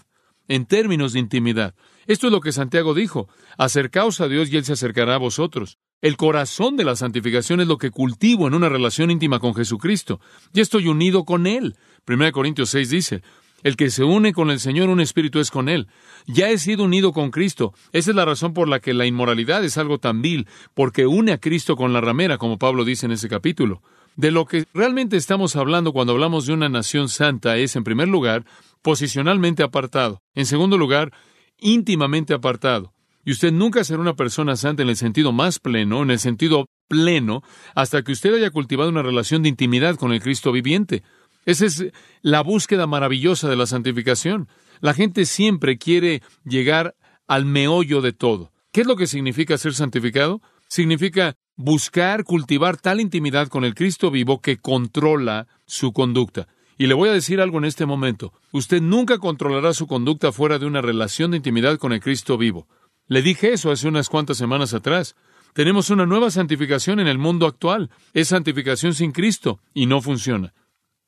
En 0.49 0.65
términos 0.65 1.13
de 1.13 1.19
intimidad. 1.19 1.75
Esto 2.07 2.27
es 2.27 2.33
lo 2.33 2.41
que 2.41 2.51
Santiago 2.51 2.93
dijo. 2.93 3.29
Acercaos 3.57 4.19
a 4.19 4.27
Dios 4.27 4.51
y 4.51 4.57
Él 4.57 4.65
se 4.65 4.73
acercará 4.73 5.15
a 5.15 5.19
vosotros. 5.19 5.77
El 6.01 6.17
corazón 6.17 6.75
de 6.75 6.83
la 6.83 6.97
santificación 6.97 7.62
es 7.62 7.67
lo 7.69 7.77
que 7.77 7.89
cultivo 7.89 8.47
en 8.47 8.53
una 8.53 8.67
relación 8.67 9.12
íntima 9.12 9.39
con 9.39 9.55
Jesucristo. 9.55 10.19
Y 10.53 10.60
estoy 10.60 10.89
unido 10.89 11.23
con 11.23 11.47
Él. 11.47 11.77
1 12.05 12.33
Corintios 12.33 12.69
6 12.71 12.89
dice, 12.89 13.21
el 13.67 13.75
que 13.75 13.89
se 13.89 14.06
une 14.06 14.32
con 14.32 14.49
el 14.49 14.62
Señor, 14.62 14.88
un 14.88 15.01
espíritu 15.01 15.39
es 15.39 15.51
con 15.51 15.67
Él. 15.67 15.88
Ya 16.25 16.49
he 16.49 16.58
sido 16.58 16.86
unido 16.86 17.12
con 17.12 17.32
Cristo. 17.32 17.73
Esa 17.91 18.12
es 18.12 18.15
la 18.15 18.23
razón 18.23 18.53
por 18.53 18.69
la 18.69 18.80
que 18.80 18.93
la 18.93 19.06
inmoralidad 19.06 19.62
es 19.65 19.77
algo 19.77 19.97
tan 19.97 20.21
vil, 20.21 20.47
porque 20.73 21.06
une 21.06 21.34
a 21.34 21.38
Cristo 21.38 21.75
con 21.75 21.91
la 21.91 21.99
ramera, 21.99 22.38
como 22.38 22.58
Pablo 22.58 22.86
dice 22.86 23.08
en 23.08 23.12
ese 23.12 23.27
capítulo. 23.27 23.82
De 24.15 24.32
lo 24.32 24.45
que 24.45 24.65
realmente 24.73 25.17
estamos 25.17 25.58
hablando 25.58 25.91
cuando 25.91 26.13
hablamos 26.13 26.45
de 26.45 26.53
una 26.53 26.69
nación 26.69 27.10
santa 27.10 27.58
es, 27.58 27.75
en 27.75 27.84
primer 27.84 28.08
lugar, 28.08 28.45
posicionalmente 28.82 29.63
apartado. 29.63 30.21
En 30.34 30.45
segundo 30.45 30.77
lugar, 30.77 31.12
íntimamente 31.60 32.34
apartado. 32.34 32.93
Y 33.25 33.32
usted 33.32 33.51
nunca 33.51 33.84
será 33.84 33.99
una 33.99 34.15
persona 34.15 34.56
santa 34.56 34.84
en 34.84 34.89
el 34.89 34.95
sentido 34.95 35.34
más 35.34 35.60
pleno, 35.60 36.03
en 36.03 36.12
el 36.12 36.19
sentido 36.19 36.67
pleno, 36.88 37.43
hasta 37.75 38.01
que 38.01 38.13
usted 38.13 38.34
haya 38.34 38.49
cultivado 38.49 38.89
una 38.89 39.03
relación 39.03 39.43
de 39.43 39.49
intimidad 39.49 39.97
con 39.97 40.13
el 40.13 40.21
Cristo 40.21 40.53
viviente. 40.53 41.03
Esa 41.47 41.65
es 41.65 41.86
la 42.21 42.41
búsqueda 42.41 42.88
maravillosa 42.88 43.47
de 43.49 43.55
la 43.55 43.65
santificación. 43.65 44.49
La 44.81 44.93
gente 44.93 45.25
siempre 45.25 45.77
quiere 45.77 46.21
llegar 46.43 46.93
al 47.25 47.45
meollo 47.45 48.01
de 48.01 48.12
todo. 48.12 48.51
¿Qué 48.73 48.81
es 48.81 48.88
lo 48.88 48.97
que 48.97 49.07
significa 49.07 49.57
ser 49.57 49.73
santificado? 49.73 50.41
Significa 50.67 51.38
buscar, 51.55 52.25
cultivar 52.25 52.75
tal 52.75 52.99
intimidad 52.99 53.47
con 53.47 53.63
el 53.63 53.75
Cristo 53.75 54.12
vivo 54.12 54.41
que 54.41 54.57
controla 54.57 55.47
su 55.65 55.93
conducta. 55.93 56.49
Y 56.77 56.88
le 56.88 56.93
voy 56.95 57.07
a 57.07 57.13
decir 57.13 57.39
algo 57.39 57.60
en 57.60 57.65
este 57.65 57.86
momento. 57.86 58.33
Usted 58.51 58.81
nunca 58.81 59.17
controlará 59.17 59.73
su 59.73 59.88
conducta 59.88 60.33
fuera 60.33 60.60
de 60.60 60.65
una 60.65 60.81
relación 60.81 61.31
de 61.31 61.38
intimidad 61.38 61.77
con 61.77 61.93
el 61.93 62.01
Cristo 62.01 62.38
vivo. 62.38 62.67
Le 63.07 63.21
dije 63.21 63.53
eso 63.53 63.71
hace 63.71 63.88
unas 63.88 64.10
cuantas 64.10 64.36
semanas 64.36 64.73
atrás. 64.73 65.15
Tenemos 65.53 65.91
una 65.91 66.05
nueva 66.05 66.29
santificación 66.29 66.99
en 66.99 67.07
el 67.07 67.17
mundo 67.17 67.47
actual. 67.47 67.89
Es 68.13 68.27
santificación 68.27 68.93
sin 68.93 69.13
Cristo 69.13 69.62
y 69.73 69.86
no 69.86 70.01
funciona. 70.01 70.53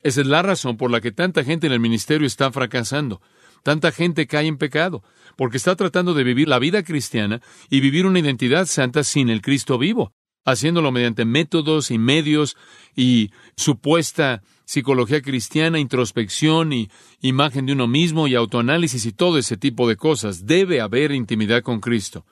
Esa 0.02 0.22
es 0.22 0.26
la 0.26 0.42
razón 0.42 0.76
por 0.76 0.90
la 0.90 1.00
que 1.00 1.12
tanta 1.12 1.44
gente 1.44 1.66
en 1.66 1.72
el 1.72 1.80
ministerio 1.80 2.26
está 2.26 2.50
fracasando. 2.50 3.20
Tanta 3.62 3.92
gente 3.92 4.26
cae 4.26 4.46
en 4.46 4.56
pecado, 4.56 5.02
porque 5.36 5.58
está 5.58 5.76
tratando 5.76 6.14
de 6.14 6.24
vivir 6.24 6.48
la 6.48 6.58
vida 6.58 6.82
cristiana 6.82 7.42
y 7.68 7.80
vivir 7.80 8.06
una 8.06 8.18
identidad 8.18 8.66
santa 8.66 9.04
sin 9.04 9.28
el 9.28 9.42
Cristo 9.42 9.76
vivo, 9.76 10.14
haciéndolo 10.46 10.92
mediante 10.92 11.26
métodos 11.26 11.90
y 11.90 11.98
medios 11.98 12.56
y 12.96 13.30
supuesta 13.56 14.42
psicología 14.64 15.20
cristiana, 15.20 15.78
introspección 15.78 16.72
y 16.72 16.90
imagen 17.20 17.66
de 17.66 17.72
uno 17.72 17.86
mismo 17.86 18.28
y 18.28 18.34
autoanálisis 18.34 19.04
y 19.04 19.12
todo 19.12 19.36
ese 19.36 19.56
tipo 19.56 19.88
de 19.88 19.96
cosas. 19.96 20.46
Debe 20.46 20.80
haber 20.80 21.12
intimidad 21.12 21.62
con 21.62 21.80
Cristo. 21.80 22.24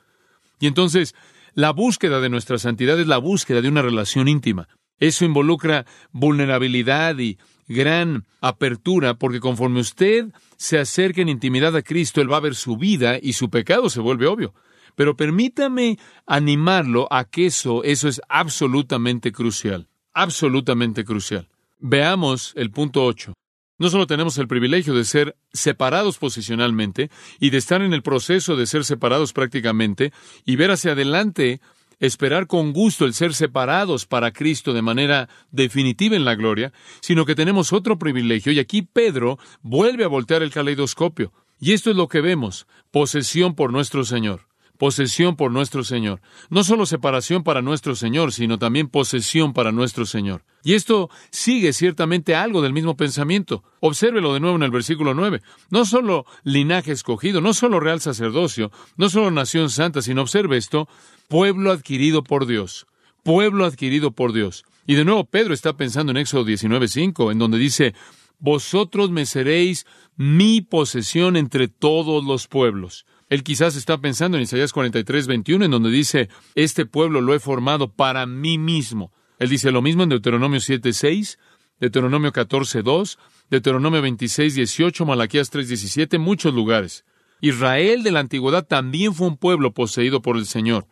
Y 0.60 0.66
entonces, 0.66 1.14
la 1.54 1.72
búsqueda 1.72 2.20
de 2.20 2.28
nuestra 2.28 2.58
santidad 2.58 2.98
es 2.98 3.06
la 3.06 3.18
búsqueda 3.18 3.60
de 3.60 3.68
una 3.68 3.82
relación 3.82 4.28
íntima. 4.28 4.68
Eso 4.98 5.24
involucra 5.24 5.84
vulnerabilidad 6.12 7.18
y 7.18 7.38
gran 7.68 8.24
apertura, 8.40 9.14
porque 9.14 9.40
conforme 9.40 9.80
usted 9.80 10.26
se 10.56 10.78
acerque 10.78 11.22
en 11.22 11.28
intimidad 11.28 11.76
a 11.76 11.82
Cristo, 11.82 12.20
Él 12.20 12.32
va 12.32 12.38
a 12.38 12.40
ver 12.40 12.54
su 12.54 12.76
vida 12.76 13.18
y 13.20 13.34
su 13.34 13.50
pecado 13.50 13.90
se 13.90 14.00
vuelve 14.00 14.26
obvio. 14.26 14.54
Pero 14.96 15.16
permítame 15.16 15.98
animarlo 16.26 17.06
a 17.10 17.24
que 17.24 17.46
eso, 17.46 17.84
eso 17.84 18.08
es 18.08 18.20
absolutamente 18.28 19.30
crucial, 19.30 19.86
absolutamente 20.12 21.04
crucial. 21.04 21.48
Veamos 21.78 22.52
el 22.56 22.70
punto 22.72 23.04
8. 23.04 23.34
No 23.78 23.90
solo 23.90 24.08
tenemos 24.08 24.36
el 24.38 24.48
privilegio 24.48 24.92
de 24.94 25.04
ser 25.04 25.36
separados 25.52 26.18
posicionalmente 26.18 27.10
y 27.38 27.50
de 27.50 27.58
estar 27.58 27.80
en 27.80 27.92
el 27.92 28.02
proceso 28.02 28.56
de 28.56 28.66
ser 28.66 28.84
separados 28.84 29.32
prácticamente 29.32 30.12
y 30.44 30.56
ver 30.56 30.72
hacia 30.72 30.92
adelante 30.92 31.60
esperar 32.00 32.46
con 32.46 32.72
gusto 32.72 33.04
el 33.04 33.14
ser 33.14 33.34
separados 33.34 34.06
para 34.06 34.32
Cristo 34.32 34.72
de 34.72 34.82
manera 34.82 35.28
definitiva 35.50 36.16
en 36.16 36.24
la 36.24 36.34
gloria, 36.34 36.72
sino 37.00 37.24
que 37.24 37.34
tenemos 37.34 37.72
otro 37.72 37.98
privilegio, 37.98 38.52
y 38.52 38.58
aquí 38.58 38.82
Pedro 38.82 39.38
vuelve 39.62 40.04
a 40.04 40.08
voltear 40.08 40.42
el 40.42 40.52
caleidoscopio. 40.52 41.32
Y 41.60 41.72
esto 41.72 41.90
es 41.90 41.96
lo 41.96 42.08
que 42.08 42.20
vemos, 42.20 42.66
posesión 42.90 43.54
por 43.54 43.72
nuestro 43.72 44.04
Señor 44.04 44.48
posesión 44.78 45.36
por 45.36 45.50
nuestro 45.50 45.84
Señor. 45.84 46.22
No 46.48 46.64
solo 46.64 46.86
separación 46.86 47.42
para 47.42 47.60
nuestro 47.60 47.94
Señor, 47.94 48.32
sino 48.32 48.58
también 48.58 48.88
posesión 48.88 49.52
para 49.52 49.72
nuestro 49.72 50.06
Señor. 50.06 50.44
Y 50.62 50.74
esto 50.74 51.10
sigue 51.30 51.72
ciertamente 51.72 52.34
algo 52.34 52.62
del 52.62 52.72
mismo 52.72 52.96
pensamiento. 52.96 53.64
Obsérvelo 53.80 54.32
de 54.32 54.40
nuevo 54.40 54.56
en 54.56 54.62
el 54.62 54.70
versículo 54.70 55.14
9. 55.14 55.42
No 55.70 55.84
solo 55.84 56.24
linaje 56.44 56.92
escogido, 56.92 57.40
no 57.40 57.52
solo 57.52 57.80
real 57.80 58.00
sacerdocio, 58.00 58.70
no 58.96 59.10
solo 59.10 59.30
nación 59.30 59.68
santa, 59.68 60.00
sino 60.00 60.22
observe 60.22 60.56
esto, 60.56 60.88
pueblo 61.28 61.70
adquirido 61.70 62.24
por 62.24 62.46
Dios. 62.46 62.86
Pueblo 63.22 63.64
adquirido 63.64 64.12
por 64.12 64.32
Dios. 64.32 64.64
Y 64.86 64.94
de 64.94 65.04
nuevo 65.04 65.24
Pedro 65.24 65.54
está 65.54 65.76
pensando 65.76 66.10
en 66.10 66.16
Éxodo 66.16 66.44
19:5, 66.44 67.30
en 67.30 67.38
donde 67.38 67.58
dice, 67.58 67.94
vosotros 68.38 69.10
me 69.10 69.26
seréis 69.26 69.86
mi 70.16 70.62
posesión 70.62 71.36
entre 71.36 71.68
todos 71.68 72.24
los 72.24 72.46
pueblos. 72.46 73.04
Él 73.28 73.42
quizás 73.42 73.76
está 73.76 73.98
pensando 73.98 74.38
en 74.38 74.44
Isaías 74.44 74.72
43, 74.72 75.26
21, 75.26 75.66
en 75.66 75.70
donde 75.70 75.90
dice, 75.90 76.30
este 76.54 76.86
pueblo 76.86 77.20
lo 77.20 77.34
he 77.34 77.40
formado 77.40 77.92
para 77.92 78.24
mí 78.24 78.56
mismo. 78.56 79.12
Él 79.38 79.50
dice 79.50 79.70
lo 79.70 79.82
mismo 79.82 80.02
en 80.02 80.08
Deuteronomio 80.08 80.60
7, 80.60 80.92
6, 80.92 81.38
Deuteronomio 81.78 82.32
14, 82.32 82.82
2, 82.82 83.18
Deuteronomio 83.50 84.00
26, 84.00 84.54
18, 84.54 85.04
Malaquías 85.04 85.50
3, 85.50 85.68
17, 85.68 86.18
muchos 86.18 86.54
lugares. 86.54 87.04
Israel 87.40 88.02
de 88.02 88.12
la 88.12 88.20
antigüedad 88.20 88.66
también 88.66 89.14
fue 89.14 89.28
un 89.28 89.36
pueblo 89.36 89.74
poseído 89.74 90.22
por 90.22 90.36
el 90.36 90.46
Señor. 90.46 90.86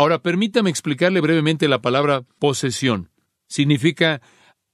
Ahora 0.00 0.22
permítame 0.22 0.70
explicarle 0.70 1.20
brevemente 1.20 1.68
la 1.68 1.82
palabra 1.82 2.22
posesión. 2.38 3.10
Significa 3.48 4.22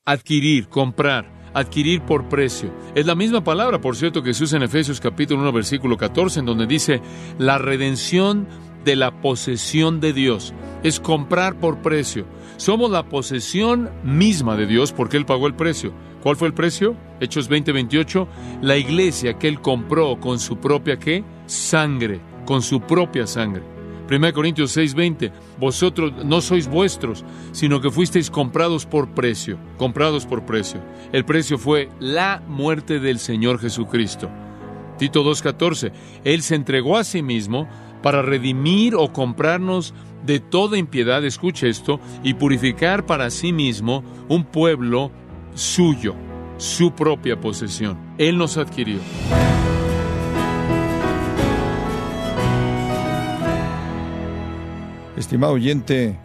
adquirir, 0.05 0.69
comprar, 0.69 1.51
adquirir 1.53 2.01
por 2.03 2.29
precio. 2.29 2.73
Es 2.95 3.07
la 3.07 3.17
misma 3.17 3.43
palabra, 3.43 3.81
por 3.81 3.97
cierto, 3.97 4.23
que 4.23 4.35
se 4.35 4.45
usa 4.45 4.59
en 4.59 4.63
Efesios 4.63 5.01
capítulo 5.01 5.43
1, 5.43 5.51
versículo 5.51 5.97
14, 5.97 6.39
en 6.39 6.47
donde 6.47 6.69
dice 6.69 7.03
la 7.39 7.59
redención 7.59 8.47
de 8.85 8.95
la 8.95 9.21
posesión 9.21 9.99
de 9.99 10.13
Dios. 10.13 10.55
Es 10.85 11.01
comprar 11.01 11.59
por 11.59 11.83
precio. 11.83 12.25
Somos 12.57 12.93
la 12.93 13.09
posesión 13.09 13.91
misma 14.05 14.57
de 14.57 14.69
Dios 14.69 14.93
porque 14.93 15.17
Él 15.17 15.27
pagó 15.27 15.49
el 15.49 15.57
precio. 15.57 15.93
¿Cuál 16.23 16.37
fue 16.37 16.47
el 16.47 16.55
precio? 16.55 16.97
Hechos 17.19 17.49
20, 17.49 17.73
28. 17.73 18.29
La 18.63 18.77
iglesia 18.77 19.37
que 19.41 19.49
Él 19.49 19.61
compró 19.61 20.21
con 20.21 20.39
su 20.39 20.59
propia 20.59 21.01
¿qué? 21.01 21.25
Sangre, 21.47 22.21
con 22.45 22.63
su 22.63 22.81
propia 22.81 23.27
sangre. 23.27 23.76
1 24.09 24.33
Corintios 24.33 24.77
6:20, 24.77 25.33
vosotros 25.59 26.13
no 26.25 26.41
sois 26.41 26.69
vuestros, 26.69 27.25
sino 27.53 27.81
que 27.81 27.91
fuisteis 27.91 28.31
comprados 28.31 28.87
por 28.87 29.09
precio, 29.11 29.59
comprados 29.79 30.27
por 30.27 30.45
precio. 30.45 30.81
El 31.13 31.25
precio 31.25 31.59
fue 31.59 31.89
la 31.99 32.43
muerte 32.47 33.01
del 33.01 33.19
Señor 33.19 33.59
Jesucristo. 33.59 34.31
Tito 34.99 35.25
2:14, 35.25 35.93
Él 36.25 36.43
se 36.43 36.55
entregó 36.55 36.97
a 36.97 37.05
sí 37.05 37.23
mismo 37.23 37.69
para 38.03 38.23
redimir 38.23 38.95
o 38.95 39.13
comprarnos 39.13 39.93
de 40.25 40.41
toda 40.41 40.79
impiedad, 40.79 41.25
escuche 41.25 41.69
esto, 41.69 42.01
y 42.23 42.35
purificar 42.35 43.07
para 43.07 43.31
sí 43.31 43.53
mismo 43.53 44.05
un 44.29 44.45
pueblo 44.45 45.11
suyo, 45.55 46.15
su 46.57 46.93
propia 46.93 47.41
posesión. 47.41 47.99
Él 48.19 48.39
nos 48.39 48.57
adquirió. 48.57 48.99
Estimado 55.17 55.55
oyente, 55.55 56.19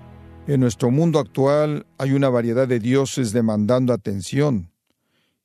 en 0.48 0.60
nuestro 0.60 0.92
mundo 0.92 1.20
actual 1.20 1.86
hay 1.98 2.12
una 2.12 2.28
variedad 2.28 2.68
de 2.68 2.82
dioses 2.82 3.32
demandando 3.32 3.94
atención, 3.94 4.74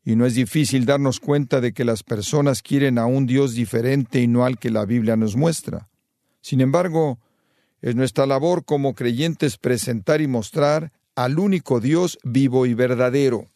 y 0.04 0.16
no 0.16 0.26
es 0.26 0.34
difícil 0.34 0.84
darnos 0.84 1.20
cuenta 1.20 1.60
de 1.60 1.72
que 1.72 1.84
las 1.84 2.02
personas 2.02 2.60
quieren 2.60 2.98
a 2.98 3.06
un 3.06 3.24
Dios 3.24 3.54
diferente 3.54 4.20
y 4.20 4.26
no 4.26 4.44
al 4.44 4.58
que 4.58 4.70
la 4.70 4.84
Biblia 4.84 5.14
nos 5.14 5.36
muestra. 5.36 5.88
Sin 6.40 6.60
embargo, 6.60 7.20
es 7.82 7.94
nuestra 7.94 8.26
labor 8.26 8.64
como 8.64 8.96
creyentes 8.96 9.58
presentar 9.58 10.20
y 10.20 10.26
mostrar 10.26 10.90
al 11.14 11.38
único 11.38 11.78
Dios 11.78 12.18
vivo 12.24 12.66
y 12.66 12.74
verdadero. 12.74 13.46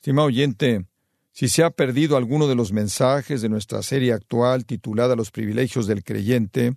Estimado 0.00 0.26
oyente, 0.26 0.86
si 1.30 1.48
se 1.48 1.62
ha 1.62 1.70
perdido 1.70 2.16
alguno 2.16 2.48
de 2.48 2.56
los 2.56 2.72
mensajes 2.72 3.42
de 3.42 3.48
nuestra 3.48 3.82
serie 3.84 4.12
actual 4.12 4.66
titulada 4.66 5.14
Los 5.14 5.30
privilegios 5.30 5.86
del 5.86 6.02
creyente, 6.02 6.76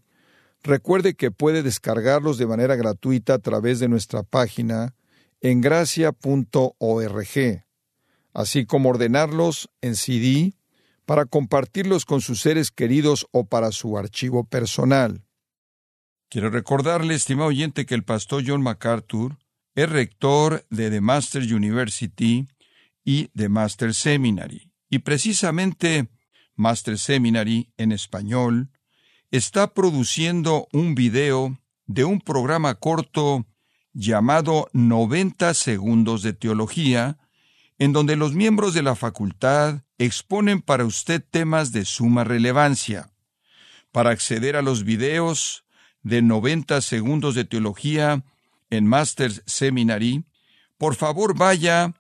Recuerde 0.64 1.14
que 1.14 1.32
puede 1.32 1.64
descargarlos 1.64 2.38
de 2.38 2.48
manera 2.48 2.76
gratuita 2.76 3.36
a 3.36 3.40
través 3.40 3.80
de 3.80 3.88
nuestra 3.88 4.24
página 4.24 4.94
en 5.42 5.62
gracia.org, 5.62 7.64
así 8.34 8.66
como 8.66 8.90
ordenarlos 8.90 9.70
en 9.82 9.96
CD 9.96 10.54
para 11.06 11.26
compartirlos 11.26 12.06
con 12.06 12.22
sus 12.22 12.42
seres 12.42 12.72
queridos 12.72 13.28
o 13.32 13.46
para 13.46 13.72
su 13.72 13.98
archivo 13.98 14.44
personal. 14.44 15.24
Quiero 16.30 16.52
recordarle, 16.52 17.16
estimado 17.16 17.50
oyente, 17.50 17.86
que 17.86 17.96
el 17.96 18.04
pastor 18.04 18.44
John 18.46 18.62
MacArthur 18.62 19.38
es 19.74 19.90
rector 19.90 20.66
de 20.70 20.92
The 20.92 21.02
Master 21.02 21.42
University 21.42 22.48
y 23.04 23.30
The 23.30 23.50
Master 23.50 23.96
Seminary, 23.96 24.72
y 24.90 25.00
precisamente 25.00 26.10
Master 26.56 27.00
Seminary 27.00 27.72
en 27.78 27.92
español 27.92 28.70
está 29.32 29.74
produciendo 29.74 30.68
un 30.74 30.96
video 30.96 31.58
de 31.86 32.04
un 32.04 32.20
programa 32.20 32.76
corto 32.76 33.46
llamado 33.94 34.70
90 34.74 35.54
Segundos 35.54 36.22
de 36.24 36.34
Teología, 36.34 37.18
en 37.78 37.94
donde 37.94 38.16
los 38.16 38.34
miembros 38.34 38.74
de 38.74 38.84
la 38.84 38.96
facultad 38.96 39.84
exponen 39.98 40.62
para 40.62 40.86
usted 40.86 41.24
temas 41.30 41.72
de 41.72 41.86
suma 41.86 42.24
relevancia. 42.24 43.12
Para 43.92 44.12
acceder 44.12 44.56
a 44.56 44.62
los 44.62 44.84
videos 44.84 45.66
de 46.04 46.22
90 46.22 46.82
Segundos 46.82 47.36
de 47.36 47.46
Teología 47.46 48.24
en 48.70 48.86
Masters 48.86 49.44
Seminary, 49.46 50.26
por 50.78 50.96
favor 50.96 51.38
vaya 51.38 51.94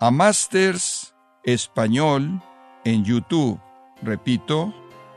a 0.00 0.10
Masters 0.10 1.14
Español 1.44 2.42
en 2.84 3.04
YouTube. 3.04 3.60
Repito, 4.02 4.74